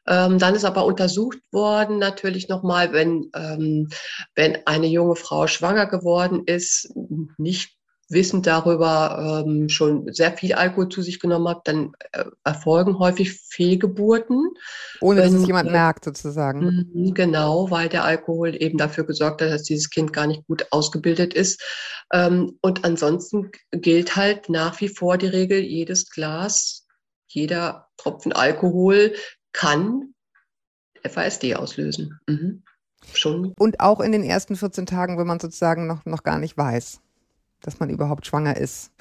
Ähm, 0.06 0.38
dann 0.38 0.54
ist 0.54 0.64
aber 0.64 0.86
untersucht 0.86 1.38
worden 1.52 1.98
natürlich 1.98 2.48
nochmal, 2.48 2.92
wenn, 2.92 3.30
ähm, 3.34 3.88
wenn 4.34 4.66
eine 4.66 4.86
junge 4.86 5.16
Frau 5.16 5.46
schwanger 5.46 5.86
geworden 5.86 6.44
ist, 6.46 6.92
nicht 7.36 7.79
wissend 8.10 8.46
darüber 8.46 9.44
ähm, 9.46 9.68
schon 9.68 10.12
sehr 10.12 10.32
viel 10.32 10.52
Alkohol 10.54 10.88
zu 10.88 11.00
sich 11.00 11.20
genommen 11.20 11.48
hat, 11.48 11.66
dann 11.68 11.92
äh, 12.12 12.24
erfolgen 12.44 12.98
häufig 12.98 13.32
Fehlgeburten. 13.32 14.50
Ohne 15.00 15.22
dass 15.22 15.32
es 15.32 15.46
jemand 15.46 15.68
äh, 15.68 15.72
merkt, 15.72 16.04
sozusagen. 16.04 16.90
Mhm, 16.92 17.14
genau, 17.14 17.70
weil 17.70 17.88
der 17.88 18.04
Alkohol 18.04 18.60
eben 18.60 18.78
dafür 18.78 19.04
gesorgt 19.04 19.42
hat, 19.42 19.50
dass 19.50 19.62
dieses 19.62 19.90
Kind 19.90 20.12
gar 20.12 20.26
nicht 20.26 20.44
gut 20.46 20.66
ausgebildet 20.72 21.34
ist. 21.34 21.62
Ähm, 22.12 22.58
und 22.60 22.84
ansonsten 22.84 23.52
gilt 23.70 24.16
halt 24.16 24.48
nach 24.48 24.80
wie 24.80 24.88
vor 24.88 25.16
die 25.16 25.28
Regel, 25.28 25.60
jedes 25.60 26.10
Glas, 26.10 26.86
jeder 27.28 27.88
Tropfen 27.96 28.32
Alkohol 28.32 29.14
kann 29.52 30.14
FASD 31.08 31.54
auslösen. 31.54 32.18
Mhm. 32.26 32.64
Schon. 33.14 33.54
Und 33.58 33.80
auch 33.80 34.00
in 34.00 34.12
den 34.12 34.24
ersten 34.24 34.56
14 34.56 34.84
Tagen, 34.84 35.16
wenn 35.16 35.26
man 35.26 35.40
sozusagen 35.40 35.86
noch, 35.86 36.04
noch 36.04 36.22
gar 36.22 36.38
nicht 36.38 36.58
weiß 36.58 37.00
dass 37.60 37.80
man 37.80 37.90
überhaupt 37.90 38.26
schwanger 38.26 38.56
ist. 38.56 38.92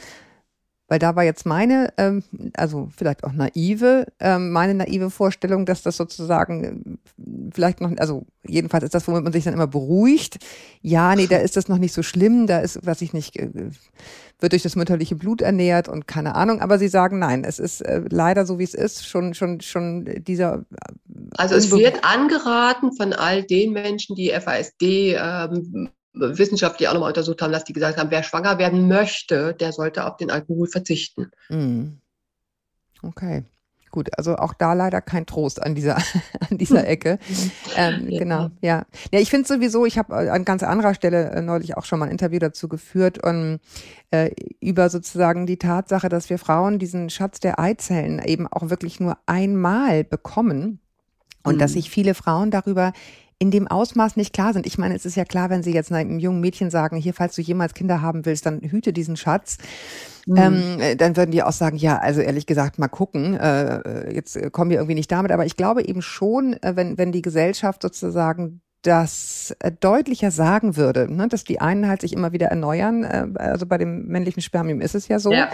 Weil 0.90 0.98
da 0.98 1.16
war 1.16 1.24
jetzt 1.24 1.46
meine, 1.46 1.94
ähm, 1.98 2.24
also 2.58 2.90
vielleicht 2.98 3.24
auch 3.24 3.32
naive, 3.32 4.08
ähm, 4.20 4.52
meine 4.52 4.74
naive 4.74 5.12
Vorstellung, 5.12 5.68
dass 5.68 5.84
das 5.84 5.98
sozusagen 5.98 7.00
äh, 7.18 7.52
vielleicht 7.54 7.80
noch, 7.80 7.96
also 7.98 8.26
jedenfalls 8.44 8.84
ist 8.84 8.96
das, 8.96 9.08
womit 9.08 9.24
man 9.24 9.32
sich 9.32 9.44
dann 9.44 9.54
immer 9.54 9.68
beruhigt. 9.68 10.40
Ja, 10.82 11.16
nee, 11.16 11.28
da 11.28 11.38
ist 11.38 11.56
das 11.56 11.68
noch 11.68 11.78
nicht 11.78 11.94
so 11.94 12.02
schlimm, 12.02 12.48
da 12.48 12.58
ist, 12.58 12.80
was 12.88 13.04
ich 13.04 13.14
nicht, 13.14 13.38
äh, 13.38 13.52
wird 14.40 14.52
durch 14.52 14.64
das 14.64 14.76
mütterliche 14.76 15.16
Blut 15.16 15.42
ernährt 15.42 15.88
und 15.88 16.08
keine 16.08 16.34
Ahnung. 16.34 16.60
Aber 16.60 16.80
sie 16.80 16.88
sagen, 16.88 17.20
nein, 17.20 17.44
es 17.44 17.60
ist 17.60 17.82
äh, 17.82 18.02
leider 18.10 18.48
so, 18.48 18.58
wie 18.58 18.64
es 18.64 18.74
ist, 18.74 19.08
schon, 19.08 19.36
schon, 19.36 19.62
schon 19.62 20.06
dieser. 20.24 20.66
Äh, 20.72 20.94
also 21.38 21.54
es 21.54 21.70
wird 21.70 22.04
angeraten 22.04 22.94
von 22.94 23.14
all 23.14 23.44
den 23.44 23.74
Menschen, 23.74 24.16
die 24.16 24.32
FASD 24.32 25.16
ähm, 25.20 25.92
wissenschaftlich 26.14 26.88
auch 26.88 26.94
nochmal 26.94 27.10
untersucht 27.10 27.42
haben, 27.42 27.52
dass 27.52 27.64
die 27.64 27.74
gesagt 27.74 27.98
haben, 27.98 28.12
wer 28.12 28.24
schwanger 28.24 28.58
werden 28.58 28.88
möchte, 28.88 29.54
der 29.54 29.72
sollte 29.72 30.06
auf 30.06 30.18
den 30.18 30.32
Alkohol 30.32 30.68
verzichten. 30.68 31.32
Mhm. 31.50 32.00
Okay. 33.02 33.44
Gut, 33.92 34.10
also 34.18 34.36
auch 34.36 34.54
da 34.54 34.74
leider 34.74 35.02
kein 35.02 35.26
Trost 35.26 35.62
an 35.62 35.74
dieser, 35.74 35.98
an 36.50 36.58
dieser 36.58 36.88
Ecke. 36.88 37.18
Ähm, 37.76 38.08
ja. 38.08 38.20
Genau, 38.20 38.50
ja. 38.62 38.86
Ja, 39.12 39.20
ich 39.20 39.30
finde 39.30 39.48
sowieso, 39.48 39.86
ich 39.86 39.98
habe 39.98 40.16
an 40.16 40.46
ganz 40.46 40.64
anderer 40.64 40.94
Stelle 40.94 41.32
äh, 41.32 41.42
neulich 41.42 41.76
auch 41.76 41.86
schon 41.86 42.00
mal 42.00 42.06
ein 42.06 42.12
Interview 42.12 42.40
dazu 42.40 42.68
geführt 42.68 43.24
und 43.24 43.60
äh, 44.12 44.32
über 44.60 44.90
sozusagen 44.90 45.48
die 45.48 45.58
Tatsache, 45.58 46.10
dass 46.10 46.30
wir 46.30 46.38
Frauen 46.38 46.78
diesen 46.78 47.10
Schatz 47.10 47.40
der 47.40 47.60
Eizellen 47.60 48.20
eben 48.24 48.48
auch 48.48 48.70
wirklich 48.70 49.00
nur 49.00 49.18
einmal 49.26 50.04
bekommen 50.04 50.80
und 51.44 51.56
mhm. 51.56 51.60
dass 51.60 51.74
sich 51.74 51.90
viele 51.90 52.14
Frauen 52.14 52.52
darüber 52.52 52.94
in 53.40 53.52
dem 53.52 53.68
Ausmaß 53.68 54.18
nicht 54.18 54.34
klar 54.34 54.52
sind. 54.52 54.68
Ich 54.68 54.78
meine, 54.78 54.96
es 54.96 55.06
ist 55.06 55.16
ja 55.16 55.24
klar, 55.24 55.50
wenn 55.50 55.64
Sie 55.64 55.74
jetzt 55.74 55.92
einem 55.94 56.20
jungen 56.20 56.42
Mädchen 56.42 56.70
sagen, 56.70 56.98
hier, 56.98 57.14
falls 57.14 57.36
du 57.36 57.42
jemals 57.42 57.74
Kinder 57.74 58.02
haben 58.02 58.26
willst, 58.26 58.46
dann 58.46 58.60
hüte 58.62 58.92
diesen 58.92 59.16
Schatz. 59.16 59.58
Mhm. 60.28 60.38
Ähm, 60.38 60.80
äh, 60.80 60.96
dann 60.98 61.16
würden 61.16 61.32
die 61.32 61.42
auch 61.42 61.54
sagen, 61.54 61.78
ja, 61.78 61.98
also 61.98 62.20
ehrlich 62.20 62.46
gesagt, 62.46 62.80
mal 62.80 62.90
gucken, 62.90 63.36
äh, 63.36 64.14
jetzt 64.14 64.38
kommen 64.52 64.70
wir 64.70 64.78
irgendwie 64.78 64.96
nicht 64.96 65.12
damit. 65.12 65.32
Aber 65.32 65.46
ich 65.46 65.56
glaube 65.56 65.86
eben 65.86 66.02
schon, 66.02 66.54
äh, 66.62 66.76
wenn, 66.76 66.98
wenn 66.98 67.14
die 67.14 67.22
Gesellschaft 67.22 67.82
sozusagen 67.82 68.62
das 68.82 69.56
äh, 69.60 69.72
deutlicher 69.72 70.32
sagen 70.32 70.78
würde, 70.78 71.14
ne, 71.14 71.28
dass 71.28 71.44
die 71.44 71.60
einen 71.60 71.88
halt 71.88 72.02
sich 72.02 72.14
immer 72.14 72.32
wieder 72.32 72.48
erneuern, 72.48 73.04
äh, 73.04 73.28
also 73.36 73.66
bei 73.66 73.78
dem 73.78 74.08
männlichen 74.08 74.42
Spermium 74.42 74.82
ist 74.82 74.96
es 74.96 75.08
ja 75.08 75.20
so, 75.20 75.32
ja, 75.32 75.50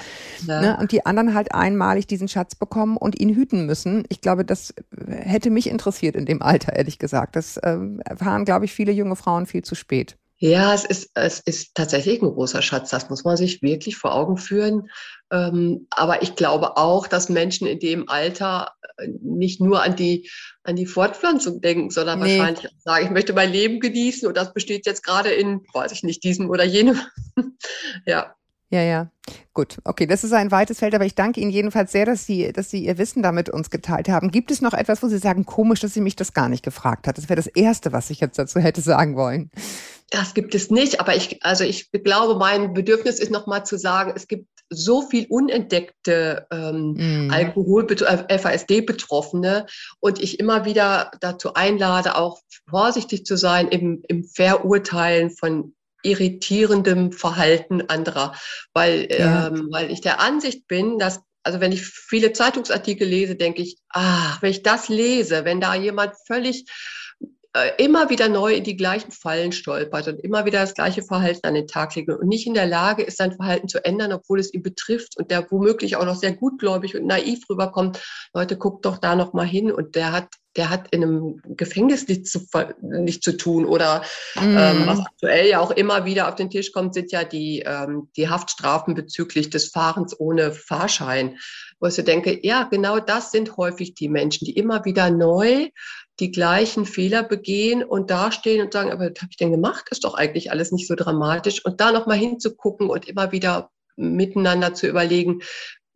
ja. 0.45 0.61
Ne, 0.61 0.77
und 0.79 0.91
die 0.91 1.05
anderen 1.05 1.33
halt 1.33 1.53
einmalig 1.53 2.07
diesen 2.07 2.27
Schatz 2.27 2.55
bekommen 2.55 2.97
und 2.97 3.19
ihn 3.19 3.29
hüten 3.29 3.65
müssen. 3.65 4.03
Ich 4.09 4.21
glaube, 4.21 4.45
das 4.45 4.73
hätte 5.07 5.49
mich 5.49 5.67
interessiert 5.67 6.15
in 6.15 6.25
dem 6.25 6.41
Alter, 6.41 6.75
ehrlich 6.75 6.99
gesagt. 6.99 7.35
Das 7.35 7.57
äh, 7.57 7.77
erfahren, 8.05 8.45
glaube 8.45 8.65
ich, 8.65 8.73
viele 8.73 8.91
junge 8.91 9.15
Frauen 9.15 9.45
viel 9.45 9.63
zu 9.63 9.75
spät. 9.75 10.17
Ja, 10.37 10.73
es 10.73 10.83
ist, 10.83 11.11
es 11.13 11.39
ist 11.39 11.75
tatsächlich 11.75 12.21
ein 12.21 12.29
großer 12.29 12.61
Schatz. 12.61 12.89
Das 12.89 13.09
muss 13.09 13.23
man 13.23 13.37
sich 13.37 13.61
wirklich 13.61 13.95
vor 13.95 14.13
Augen 14.13 14.37
führen. 14.37 14.89
Ähm, 15.31 15.87
aber 15.89 16.21
ich 16.21 16.35
glaube 16.35 16.77
auch, 16.77 17.07
dass 17.07 17.29
Menschen 17.29 17.67
in 17.67 17.79
dem 17.79 18.09
Alter 18.09 18.73
äh, 18.97 19.07
nicht 19.21 19.59
nur 19.59 19.81
an 19.81 19.95
die, 19.95 20.29
an 20.63 20.75
die 20.75 20.85
Fortpflanzung 20.85 21.61
denken, 21.61 21.89
sondern 21.89 22.19
nee. 22.19 22.37
wahrscheinlich 22.37 22.67
sagen, 22.83 23.05
ich 23.05 23.11
möchte 23.11 23.33
mein 23.33 23.51
Leben 23.51 23.79
genießen 23.79 24.27
und 24.27 24.37
das 24.37 24.53
besteht 24.53 24.85
jetzt 24.85 25.03
gerade 25.03 25.29
in, 25.29 25.61
weiß 25.73 25.91
ich 25.91 26.03
nicht, 26.03 26.23
diesem 26.23 26.49
oder 26.49 26.63
jenem. 26.63 26.99
ja. 28.05 28.35
Ja, 28.69 28.81
ja. 28.81 29.11
Gut, 29.53 29.77
okay, 29.83 30.05
das 30.05 30.23
ist 30.23 30.33
ein 30.33 30.51
weites 30.51 30.79
Feld, 30.79 30.93
aber 30.95 31.05
ich 31.05 31.15
danke 31.15 31.39
Ihnen 31.39 31.51
jedenfalls 31.51 31.91
sehr, 31.91 32.05
dass 32.05 32.25
Sie, 32.25 32.51
dass 32.51 32.69
Sie 32.69 32.85
Ihr 32.85 32.97
Wissen 32.97 33.23
da 33.23 33.31
mit 33.31 33.49
uns 33.49 33.69
geteilt 33.69 34.09
haben. 34.09 34.31
Gibt 34.31 34.51
es 34.51 34.61
noch 34.61 34.73
etwas, 34.73 35.01
wo 35.01 35.07
Sie 35.07 35.17
sagen, 35.17 35.45
komisch, 35.45 35.79
dass 35.79 35.93
Sie 35.93 36.01
mich 36.01 36.15
das 36.15 36.33
gar 36.33 36.49
nicht 36.49 36.63
gefragt 36.63 37.07
hat? 37.07 37.17
Das 37.17 37.29
wäre 37.29 37.37
das 37.37 37.47
Erste, 37.47 37.93
was 37.93 38.09
ich 38.09 38.19
jetzt 38.19 38.37
dazu 38.37 38.59
hätte 38.59 38.81
sagen 38.81 39.15
wollen. 39.15 39.49
Das 40.09 40.33
gibt 40.33 40.53
es 40.55 40.69
nicht, 40.69 40.99
aber 40.99 41.15
ich, 41.15 41.43
also 41.43 41.63
ich 41.63 41.91
glaube, 41.91 42.37
mein 42.37 42.73
Bedürfnis 42.73 43.19
ist 43.19 43.31
nochmal 43.31 43.65
zu 43.65 43.77
sagen, 43.77 44.13
es 44.15 44.27
gibt 44.27 44.47
so 44.69 45.01
viel 45.03 45.27
unentdeckte 45.29 46.47
ähm, 46.51 47.27
mm. 47.27 47.31
Alkohol, 47.31 47.87
äh, 47.91 48.39
FASD-Betroffene 48.39 49.67
und 49.99 50.21
ich 50.21 50.39
immer 50.39 50.65
wieder 50.65 51.11
dazu 51.21 51.53
einlade, 51.53 52.15
auch 52.15 52.39
vorsichtig 52.69 53.25
zu 53.25 53.37
sein 53.37 53.67
im, 53.67 54.03
im 54.07 54.23
Verurteilen 54.23 55.29
von 55.29 55.75
irritierendem 56.03 57.11
Verhalten 57.11 57.83
anderer, 57.89 58.35
weil, 58.73 59.07
ja. 59.11 59.47
ähm, 59.47 59.69
weil 59.71 59.91
ich 59.91 60.01
der 60.01 60.19
Ansicht 60.19 60.67
bin, 60.67 60.99
dass 60.99 61.21
also 61.45 61.59
wenn 61.59 61.71
ich 61.71 61.85
viele 61.85 62.33
Zeitungsartikel 62.33 63.07
lese, 63.07 63.35
denke 63.35 63.61
ich, 63.61 63.77
ah, 63.89 64.35
wenn 64.41 64.49
ich 64.49 64.63
das 64.63 64.89
lese, 64.89 65.45
wenn 65.45 65.61
da 65.61 65.75
jemand 65.75 66.13
völlig 66.25 66.65
immer 67.77 68.09
wieder 68.09 68.27
neu 68.27 68.53
in 68.53 68.63
die 68.63 68.75
gleichen 68.75 69.11
Fallen 69.11 69.51
stolpert 69.51 70.07
und 70.07 70.19
immer 70.19 70.45
wieder 70.45 70.61
das 70.61 70.73
gleiche 70.73 71.03
Verhalten 71.03 71.47
an 71.47 71.53
den 71.53 71.67
Tag 71.67 71.95
legt 71.95 72.09
und 72.09 72.27
nicht 72.27 72.47
in 72.47 72.53
der 72.53 72.65
Lage 72.65 73.03
ist, 73.03 73.17
sein 73.17 73.33
Verhalten 73.33 73.67
zu 73.67 73.83
ändern, 73.83 74.11
obwohl 74.11 74.39
es 74.39 74.53
ihn 74.53 74.63
betrifft 74.63 75.17
und 75.17 75.31
der 75.31 75.49
womöglich 75.49 75.95
auch 75.95 76.05
noch 76.05 76.15
sehr 76.15 76.33
gutgläubig 76.33 76.95
und 76.95 77.05
naiv 77.05 77.43
rüberkommt. 77.49 78.03
Leute, 78.33 78.57
guckt 78.57 78.85
doch 78.85 78.97
da 78.97 79.15
noch 79.15 79.33
mal 79.33 79.45
hin 79.45 79.71
und 79.71 79.95
der 79.95 80.11
hat 80.11 80.27
der 80.55 80.69
hat 80.69 80.87
in 80.91 81.03
einem 81.03 81.41
Gefängnis 81.57 82.07
nichts 82.07 82.31
zu, 82.31 82.47
nicht 82.81 83.23
zu 83.23 83.35
tun. 83.35 83.65
Oder 83.65 84.03
mm. 84.35 84.57
ähm, 84.57 84.83
was 84.85 84.99
aktuell 84.99 85.47
ja 85.47 85.59
auch 85.59 85.71
immer 85.71 86.05
wieder 86.05 86.29
auf 86.29 86.35
den 86.35 86.49
Tisch 86.49 86.71
kommt, 86.71 86.93
sind 86.93 87.11
ja 87.11 87.23
die, 87.23 87.63
ähm, 87.65 88.09
die 88.15 88.29
Haftstrafen 88.29 88.95
bezüglich 88.95 89.49
des 89.49 89.69
Fahrens 89.69 90.17
ohne 90.19 90.51
Fahrschein. 90.51 91.37
Wo 91.79 91.87
ich 91.87 91.93
so 91.93 92.01
denke, 92.01 92.39
ja, 92.45 92.63
genau 92.63 92.99
das 92.99 93.31
sind 93.31 93.57
häufig 93.57 93.95
die 93.95 94.07
Menschen, 94.07 94.45
die 94.45 94.53
immer 94.53 94.85
wieder 94.85 95.09
neu 95.09 95.69
die 96.19 96.31
gleichen 96.31 96.85
Fehler 96.85 97.23
begehen 97.23 97.83
und 97.83 98.09
dastehen 98.09 98.63
und 98.63 98.71
sagen, 98.71 98.91
aber 98.91 99.11
was 99.11 99.21
habe 99.21 99.31
ich 99.31 99.37
denn 99.37 99.51
gemacht? 99.51 99.85
Das 99.89 99.97
ist 99.97 100.05
doch 100.05 100.13
eigentlich 100.13 100.49
alles 100.49 100.71
nicht 100.71 100.87
so 100.87 100.95
dramatisch. 100.95 101.65
Und 101.65 101.81
da 101.81 101.91
nochmal 101.91 102.17
hinzugucken 102.17 102.89
und 102.89 103.09
immer 103.09 103.33
wieder 103.33 103.71
miteinander 103.97 104.73
zu 104.73 104.87
überlegen, 104.87 105.41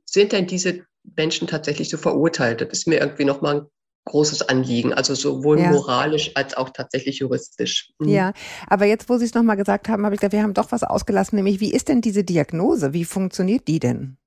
sind 0.06 0.34
denn 0.34 0.48
diese 0.48 0.84
Menschen 1.16 1.48
tatsächlich 1.48 1.90
so 1.90 1.98
verurteilt? 1.98 2.60
Das 2.60 2.70
ist 2.70 2.88
mir 2.88 3.00
irgendwie 3.00 3.26
nochmal 3.26 3.62
ein 3.62 3.66
großes 4.10 4.50
Anliegen, 4.50 4.94
also 4.94 5.16
sowohl 5.16 5.60
ja. 5.60 5.72
moralisch 5.72 6.32
als 6.36 6.56
auch 6.56 6.70
tatsächlich 6.72 7.20
juristisch. 7.20 7.92
Mhm. 8.00 8.10
Ja, 8.10 8.34
aber 8.68 8.86
jetzt, 8.86 9.10
wo 9.10 9.18
Sie 9.18 9.26
es 9.26 9.34
nochmal 9.34 9.58
gesagt 9.58 9.88
haben, 9.88 10.06
habe 10.06 10.16
ich 10.16 10.22
gedacht, 10.22 10.34
wir 10.34 10.44
haben 10.44 10.54
doch 10.54 10.72
was 10.72 10.84
ausgelassen, 10.84 11.38
nämlich 11.38 11.60
wie 11.60 11.72
ist 11.72 11.88
denn 11.88 12.02
diese 12.02 12.24
Diagnose? 12.24 12.94
Wie 12.94 13.06
funktioniert 13.06 13.68
die 13.68 13.80
denn? 13.80 14.18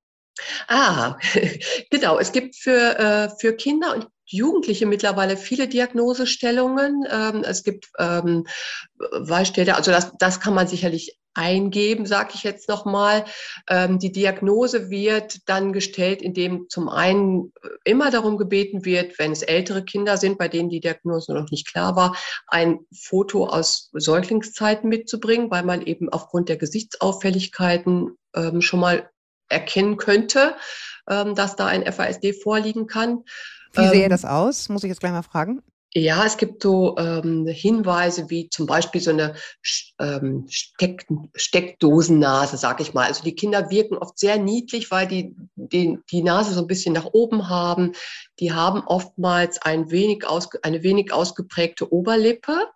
Ah, 0.68 1.18
genau. 1.90 2.18
Es 2.18 2.32
gibt 2.32 2.56
für, 2.56 2.98
äh, 2.98 3.28
für 3.38 3.54
Kinder 3.54 3.94
und 3.94 4.08
Jugendliche 4.24 4.86
mittlerweile 4.86 5.36
viele 5.36 5.68
Diagnosestellungen. 5.68 7.04
Ähm, 7.10 7.44
es 7.44 7.64
gibt 7.64 7.90
ähm, 7.98 8.46
Wahlstätte, 8.98 9.74
also 9.74 9.90
das, 9.90 10.12
das 10.18 10.40
kann 10.40 10.54
man 10.54 10.68
sicherlich 10.68 11.18
eingeben, 11.34 12.06
sage 12.06 12.32
ich 12.34 12.42
jetzt 12.42 12.68
nochmal. 12.68 13.24
Ähm, 13.68 13.98
die 13.98 14.12
Diagnose 14.12 14.90
wird 14.90 15.48
dann 15.48 15.72
gestellt, 15.72 16.22
indem 16.22 16.68
zum 16.68 16.88
einen 16.88 17.52
immer 17.84 18.10
darum 18.10 18.36
gebeten 18.36 18.84
wird, 18.84 19.18
wenn 19.18 19.32
es 19.32 19.42
ältere 19.42 19.84
Kinder 19.84 20.16
sind, 20.16 20.38
bei 20.38 20.48
denen 20.48 20.68
die 20.68 20.80
Diagnose 20.80 21.32
noch 21.34 21.50
nicht 21.50 21.66
klar 21.66 21.96
war, 21.96 22.16
ein 22.46 22.80
Foto 22.94 23.46
aus 23.46 23.90
Säuglingszeiten 23.92 24.88
mitzubringen, 24.88 25.50
weil 25.50 25.64
man 25.64 25.82
eben 25.82 26.08
aufgrund 26.08 26.48
der 26.48 26.56
Gesichtsauffälligkeiten 26.56 28.16
ähm, 28.34 28.60
schon 28.60 28.80
mal 28.80 29.10
erkennen 29.48 29.96
könnte, 29.96 30.56
ähm, 31.08 31.34
dass 31.34 31.56
da 31.56 31.66
ein 31.66 31.90
FASD 31.90 32.32
vorliegen 32.32 32.86
kann. 32.86 33.24
Wie 33.74 33.88
sähe 33.88 34.04
ähm, 34.04 34.10
das 34.10 34.24
aus? 34.24 34.68
Muss 34.68 34.84
ich 34.84 34.88
jetzt 34.88 35.00
gleich 35.00 35.12
mal 35.12 35.22
fragen. 35.22 35.62
Ja, 35.94 36.24
es 36.24 36.38
gibt 36.38 36.62
so 36.62 36.96
ähm, 36.96 37.46
Hinweise 37.46 38.30
wie 38.30 38.48
zum 38.48 38.64
Beispiel 38.66 39.02
so 39.02 39.10
eine 39.10 39.34
ähm, 39.98 40.46
Steck 40.48 41.06
Steckdosennase, 41.34 42.56
sag 42.56 42.80
ich 42.80 42.94
mal. 42.94 43.06
Also 43.06 43.22
die 43.22 43.34
Kinder 43.34 43.68
wirken 43.70 43.98
oft 43.98 44.18
sehr 44.18 44.38
niedlich, 44.38 44.90
weil 44.90 45.06
die, 45.06 45.36
die 45.54 45.98
die 46.10 46.22
Nase 46.22 46.54
so 46.54 46.62
ein 46.62 46.66
bisschen 46.66 46.94
nach 46.94 47.06
oben 47.12 47.50
haben. 47.50 47.92
Die 48.40 48.52
haben 48.52 48.80
oftmals 48.86 49.60
ein 49.60 49.90
wenig 49.90 50.26
ausge, 50.26 50.60
eine 50.62 50.82
wenig 50.82 51.12
ausgeprägte 51.12 51.92
Oberlippe. 51.92 52.68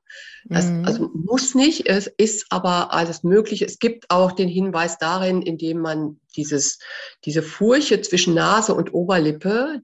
Das, 0.45 0.67
mhm. 0.67 0.85
Also 0.85 1.11
muss 1.15 1.55
nicht, 1.55 1.89
es 1.89 2.07
ist 2.07 2.47
aber 2.51 2.93
alles 2.93 3.23
möglich. 3.23 3.63
Es 3.63 3.79
gibt 3.79 4.11
auch 4.11 4.33
den 4.33 4.49
Hinweis 4.49 4.99
darin, 4.99 5.41
indem 5.41 5.79
man 5.79 6.21
dieses, 6.37 6.79
diese 7.25 7.43
Furche 7.43 8.03
zwischen 8.03 8.35
Nase 8.35 8.75
und 8.75 8.93
Oberlippe, 8.93 9.81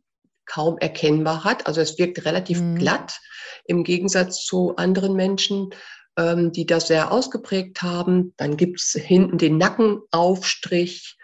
kaum 0.47 0.79
erkennbar 0.79 1.45
hat. 1.45 1.67
Also 1.67 1.81
es 1.81 1.99
wirkt 1.99 2.25
relativ 2.25 2.61
mhm. 2.61 2.77
glatt 2.77 3.21
im 3.65 3.85
Gegensatz 3.85 4.45
zu 4.45 4.77
anderen 4.77 5.15
Menschen, 5.15 5.71
ähm, 6.17 6.53
die 6.53 6.67
das 6.67 6.89
sehr 6.89 7.13
ausgeprägt 7.13 7.83
haben. 7.83 8.35
Dann 8.37 8.57
gibt's 8.57 8.93
hinten 8.93 9.39
den 9.39 9.59
Nackenaufstrich, 9.59 11.17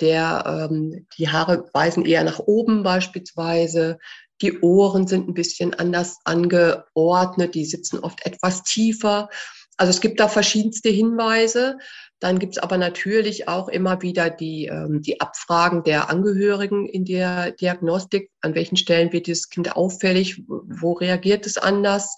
der 0.00 0.68
ähm, 0.70 1.06
die 1.16 1.28
Haare 1.28 1.68
weisen 1.72 2.04
eher 2.04 2.24
nach 2.24 2.40
oben 2.40 2.82
beispielsweise. 2.82 3.98
Die 4.42 4.60
Ohren 4.60 5.06
sind 5.06 5.28
ein 5.28 5.34
bisschen 5.34 5.74
anders 5.74 6.18
angeordnet, 6.24 7.54
die 7.54 7.64
sitzen 7.64 8.00
oft 8.00 8.26
etwas 8.26 8.64
tiefer. 8.64 9.28
Also 9.76 9.90
es 9.90 10.00
gibt 10.00 10.20
da 10.20 10.28
verschiedenste 10.28 10.88
Hinweise. 10.88 11.78
Dann 12.20 12.38
gibt 12.38 12.56
es 12.56 12.62
aber 12.62 12.78
natürlich 12.78 13.48
auch 13.48 13.68
immer 13.68 14.00
wieder 14.02 14.30
die, 14.30 14.66
ähm, 14.66 15.02
die 15.02 15.20
Abfragen 15.20 15.82
der 15.82 16.08
Angehörigen 16.10 16.86
in 16.86 17.04
der 17.04 17.50
Diagnostik. 17.50 18.30
An 18.40 18.54
welchen 18.54 18.76
Stellen 18.76 19.12
wird 19.12 19.26
dieses 19.26 19.50
Kind 19.50 19.76
auffällig? 19.76 20.42
Wo 20.46 20.92
reagiert 20.92 21.44
es 21.44 21.58
anders? 21.58 22.16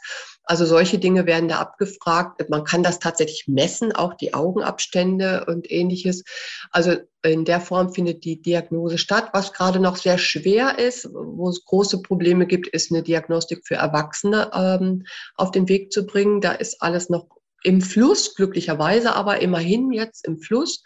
Also 0.49 0.64
solche 0.64 0.99
Dinge 0.99 1.27
werden 1.27 1.49
da 1.49 1.59
abgefragt. 1.59 2.49
Man 2.51 2.62
kann 2.62 2.85
das 2.85 3.01
tatsächlich 3.01 3.49
messen, 3.49 3.90
auch 3.92 4.14
die 4.14 4.33
Augenabstände 4.33 5.45
und 5.49 5.71
ähnliches. 5.73 6.23
Also 6.71 6.99
in 7.25 7.45
der 7.45 7.61
Form 7.61 7.92
findet 7.92 8.25
die 8.25 8.40
Diagnose 8.40 8.99
statt. 8.99 9.31
Was 9.33 9.53
gerade 9.53 9.81
noch 9.81 9.97
sehr 9.97 10.19
schwer 10.19 10.79
ist, 10.79 11.09
wo 11.12 11.49
es 11.49 11.64
große 11.64 12.01
Probleme 12.01 12.47
gibt, 12.47 12.69
ist 12.69 12.92
eine 12.92 13.03
Diagnostik 13.03 13.66
für 13.66 13.75
Erwachsene 13.75 14.51
ähm, 14.55 15.05
auf 15.35 15.51
den 15.51 15.69
Weg 15.69 15.90
zu 15.90 16.07
bringen. 16.07 16.40
Da 16.40 16.53
ist 16.53 16.81
alles 16.81 17.09
noch 17.09 17.27
im 17.62 17.81
Fluss, 17.81 18.35
glücklicherweise 18.35 19.14
aber 19.14 19.40
immerhin 19.40 19.92
jetzt 19.92 20.27
im 20.27 20.38
Fluss, 20.38 20.83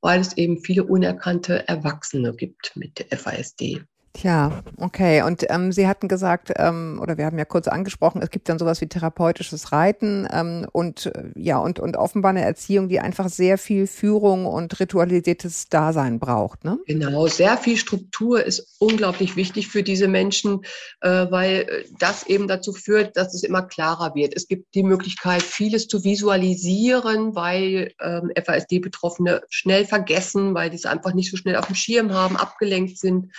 weil 0.00 0.20
es 0.20 0.36
eben 0.36 0.62
viele 0.62 0.84
unerkannte 0.84 1.66
Erwachsene 1.68 2.34
gibt 2.34 2.72
mit 2.76 3.06
FASD. 3.10 3.84
Tja, 4.14 4.62
okay. 4.76 5.22
Und 5.22 5.44
ähm, 5.50 5.72
Sie 5.72 5.88
hatten 5.88 6.06
gesagt, 6.06 6.52
ähm, 6.56 7.00
oder 7.02 7.18
wir 7.18 7.26
haben 7.26 7.36
ja 7.36 7.44
kurz 7.44 7.66
angesprochen, 7.66 8.22
es 8.22 8.30
gibt 8.30 8.48
dann 8.48 8.60
sowas 8.60 8.80
wie 8.80 8.86
therapeutisches 8.86 9.72
Reiten 9.72 10.28
ähm, 10.32 10.68
und 10.70 11.06
äh, 11.06 11.32
ja 11.34 11.58
und 11.58 11.80
und 11.80 11.96
offenbar 11.96 12.30
eine 12.30 12.44
Erziehung, 12.44 12.88
die 12.88 13.00
einfach 13.00 13.28
sehr 13.28 13.58
viel 13.58 13.88
Führung 13.88 14.46
und 14.46 14.78
ritualisiertes 14.78 15.68
Dasein 15.68 16.20
braucht. 16.20 16.64
Ne? 16.64 16.78
Genau, 16.86 17.26
sehr 17.26 17.58
viel 17.58 17.76
Struktur 17.76 18.44
ist 18.44 18.76
unglaublich 18.78 19.34
wichtig 19.34 19.66
für 19.66 19.82
diese 19.82 20.06
Menschen, 20.06 20.60
äh, 21.00 21.26
weil 21.30 21.66
äh, 21.68 21.84
das 21.98 22.24
eben 22.28 22.46
dazu 22.46 22.72
führt, 22.72 23.16
dass 23.16 23.34
es 23.34 23.42
immer 23.42 23.62
klarer 23.62 24.14
wird. 24.14 24.36
Es 24.36 24.46
gibt 24.46 24.76
die 24.76 24.84
Möglichkeit, 24.84 25.42
vieles 25.42 25.88
zu 25.88 26.04
visualisieren, 26.04 27.34
weil 27.34 27.92
ähm, 28.00 28.30
FASD-Betroffene 28.36 29.42
schnell 29.50 29.84
vergessen, 29.84 30.54
weil 30.54 30.70
die 30.70 30.76
es 30.76 30.86
einfach 30.86 31.14
nicht 31.14 31.32
so 31.32 31.36
schnell 31.36 31.56
auf 31.56 31.66
dem 31.66 31.74
Schirm 31.74 32.12
haben, 32.12 32.36
abgelenkt 32.36 32.96
sind 32.96 33.32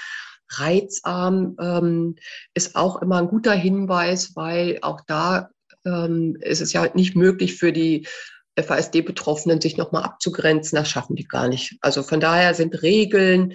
reizarm 0.50 1.56
ähm, 1.60 2.16
ist 2.54 2.76
auch 2.76 3.02
immer 3.02 3.18
ein 3.18 3.28
guter 3.28 3.54
Hinweis, 3.54 4.36
weil 4.36 4.80
auch 4.82 5.02
da 5.08 5.50
ähm, 5.86 6.38
ist 6.42 6.62
es 6.62 6.74
ja 6.74 6.88
nicht 6.94 7.16
möglich 7.16 7.56
für 7.56 7.72
die 7.72 8.08
FASD-Betroffenen, 8.58 9.62
sich 9.62 9.78
nochmal 9.78 10.04
abzugrenzen. 10.04 10.78
Das 10.78 10.90
schaffen 10.90 11.16
die 11.16 11.28
gar 11.28 11.48
nicht. 11.48 11.78
Also 11.82 12.04
von 12.04 12.20
daher 12.20 12.54
sind 12.54 12.82
Regeln 12.82 13.54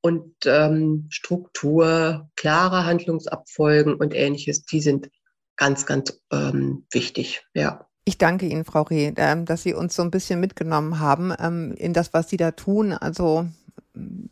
und 0.00 0.34
ähm, 0.46 1.06
Struktur, 1.10 2.30
klare 2.36 2.84
Handlungsabfolgen 2.84 3.94
und 3.94 4.14
ähnliches, 4.14 4.64
die 4.64 4.80
sind 4.80 5.10
ganz, 5.56 5.86
ganz 5.86 6.20
ähm, 6.32 6.86
wichtig. 6.90 7.44
Ja. 7.52 7.86
Ich 8.04 8.16
danke 8.16 8.46
Ihnen, 8.46 8.64
Frau 8.64 8.82
Reh, 8.82 9.12
ähm, 9.16 9.44
dass 9.44 9.64
Sie 9.64 9.74
uns 9.74 9.94
so 9.94 10.02
ein 10.02 10.10
bisschen 10.10 10.40
mitgenommen 10.40 10.98
haben 10.98 11.34
ähm, 11.38 11.74
in 11.76 11.92
das, 11.92 12.14
was 12.14 12.30
Sie 12.30 12.38
da 12.38 12.52
tun. 12.52 12.92
Also 12.92 13.46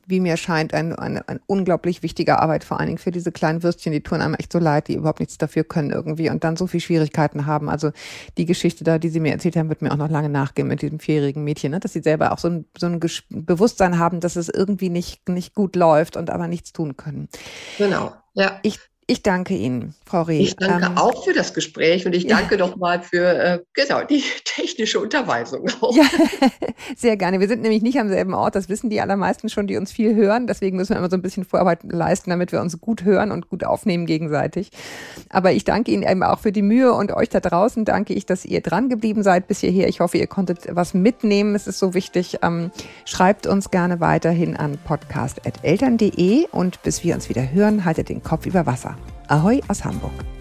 wie 0.06 0.20
mir 0.20 0.36
scheint, 0.36 0.74
eine, 0.74 0.98
eine, 0.98 1.28
eine 1.28 1.40
unglaublich 1.46 2.02
wichtige 2.02 2.38
Arbeit, 2.40 2.64
vor 2.64 2.78
allen 2.78 2.88
Dingen 2.88 2.98
für 2.98 3.10
diese 3.10 3.32
kleinen 3.32 3.62
Würstchen, 3.62 3.92
die 3.92 4.02
tun 4.02 4.20
einem 4.20 4.34
echt 4.34 4.52
so 4.52 4.58
leid, 4.58 4.88
die 4.88 4.94
überhaupt 4.94 5.20
nichts 5.20 5.38
dafür 5.38 5.64
können 5.64 5.90
irgendwie 5.90 6.30
und 6.30 6.44
dann 6.44 6.56
so 6.56 6.66
viel 6.66 6.80
Schwierigkeiten 6.80 7.46
haben. 7.46 7.68
Also 7.68 7.92
die 8.38 8.46
Geschichte 8.46 8.84
da, 8.84 8.98
die 8.98 9.08
Sie 9.08 9.20
mir 9.20 9.32
erzählt 9.32 9.56
haben, 9.56 9.68
wird 9.68 9.82
mir 9.82 9.92
auch 9.92 9.96
noch 9.96 10.10
lange 10.10 10.28
nachgehen 10.28 10.68
mit 10.68 10.82
diesem 10.82 11.00
vierjährigen 11.00 11.44
Mädchen, 11.44 11.72
ne? 11.72 11.80
dass 11.80 11.92
sie 11.92 12.02
selber 12.02 12.32
auch 12.32 12.38
so 12.38 12.48
ein, 12.48 12.66
so 12.78 12.86
ein 12.86 13.00
Bewusstsein 13.30 13.98
haben, 13.98 14.20
dass 14.20 14.36
es 14.36 14.48
irgendwie 14.48 14.90
nicht, 14.90 15.28
nicht 15.28 15.54
gut 15.54 15.76
läuft 15.76 16.16
und 16.16 16.30
aber 16.30 16.48
nichts 16.48 16.72
tun 16.72 16.96
können. 16.96 17.28
Genau. 17.78 18.12
Ja. 18.34 18.58
Ich 18.62 18.78
ich 19.08 19.22
danke 19.22 19.54
Ihnen, 19.54 19.94
Frau 20.04 20.22
Reh. 20.22 20.40
Ich 20.40 20.56
danke 20.56 20.86
ähm, 20.86 20.98
auch 20.98 21.24
für 21.24 21.32
das 21.32 21.54
Gespräch 21.54 22.06
und 22.06 22.14
ich 22.14 22.26
danke 22.28 22.56
ja. 22.56 22.66
nochmal 22.66 23.02
für 23.02 23.24
äh, 23.24 23.58
genau, 23.72 24.02
die 24.02 24.24
technische 24.44 24.98
Unterweisung 24.98 25.68
auch. 25.80 25.94
Ja, 25.94 26.02
sehr 26.96 27.16
gerne. 27.16 27.38
Wir 27.38 27.46
sind 27.46 27.62
nämlich 27.62 27.82
nicht 27.82 28.00
am 28.00 28.08
selben 28.08 28.34
Ort, 28.34 28.56
das 28.56 28.68
wissen 28.68 28.90
die 28.90 29.00
allermeisten 29.00 29.48
schon, 29.48 29.68
die 29.68 29.76
uns 29.76 29.92
viel 29.92 30.16
hören. 30.16 30.48
Deswegen 30.48 30.76
müssen 30.76 30.90
wir 30.90 30.98
immer 30.98 31.08
so 31.08 31.16
ein 31.16 31.22
bisschen 31.22 31.44
Vorarbeit 31.44 31.84
leisten, 31.84 32.30
damit 32.30 32.50
wir 32.50 32.60
uns 32.60 32.80
gut 32.80 33.04
hören 33.04 33.30
und 33.30 33.48
gut 33.48 33.62
aufnehmen 33.62 34.06
gegenseitig. 34.06 34.70
Aber 35.30 35.52
ich 35.52 35.62
danke 35.62 35.92
Ihnen 35.92 36.02
eben 36.02 36.24
auch 36.24 36.40
für 36.40 36.50
die 36.50 36.62
Mühe 36.62 36.92
und 36.92 37.12
euch 37.12 37.28
da 37.28 37.38
draußen 37.38 37.84
danke 37.84 38.12
ich, 38.12 38.26
dass 38.26 38.44
ihr 38.44 38.60
dran 38.60 38.88
geblieben 38.88 39.22
seid 39.22 39.46
bis 39.46 39.60
hierher. 39.60 39.88
Ich 39.88 40.00
hoffe, 40.00 40.18
ihr 40.18 40.26
konntet 40.26 40.66
was 40.70 40.94
mitnehmen. 40.94 41.54
Es 41.54 41.68
ist 41.68 41.78
so 41.78 41.94
wichtig. 41.94 42.38
Ähm, 42.42 42.72
schreibt 43.04 43.46
uns 43.46 43.70
gerne 43.70 44.00
weiterhin 44.00 44.56
an 44.56 44.78
podcast.eltern.de 44.84 46.48
und 46.50 46.82
bis 46.82 47.04
wir 47.04 47.14
uns 47.14 47.28
wieder 47.28 47.52
hören, 47.52 47.84
haltet 47.84 48.08
den 48.08 48.24
Kopf 48.24 48.46
über 48.46 48.66
Wasser. 48.66 48.95
Ahoj 49.28 49.60
a 49.68 49.74
z 49.74 49.80
Hamburg. 49.80 50.35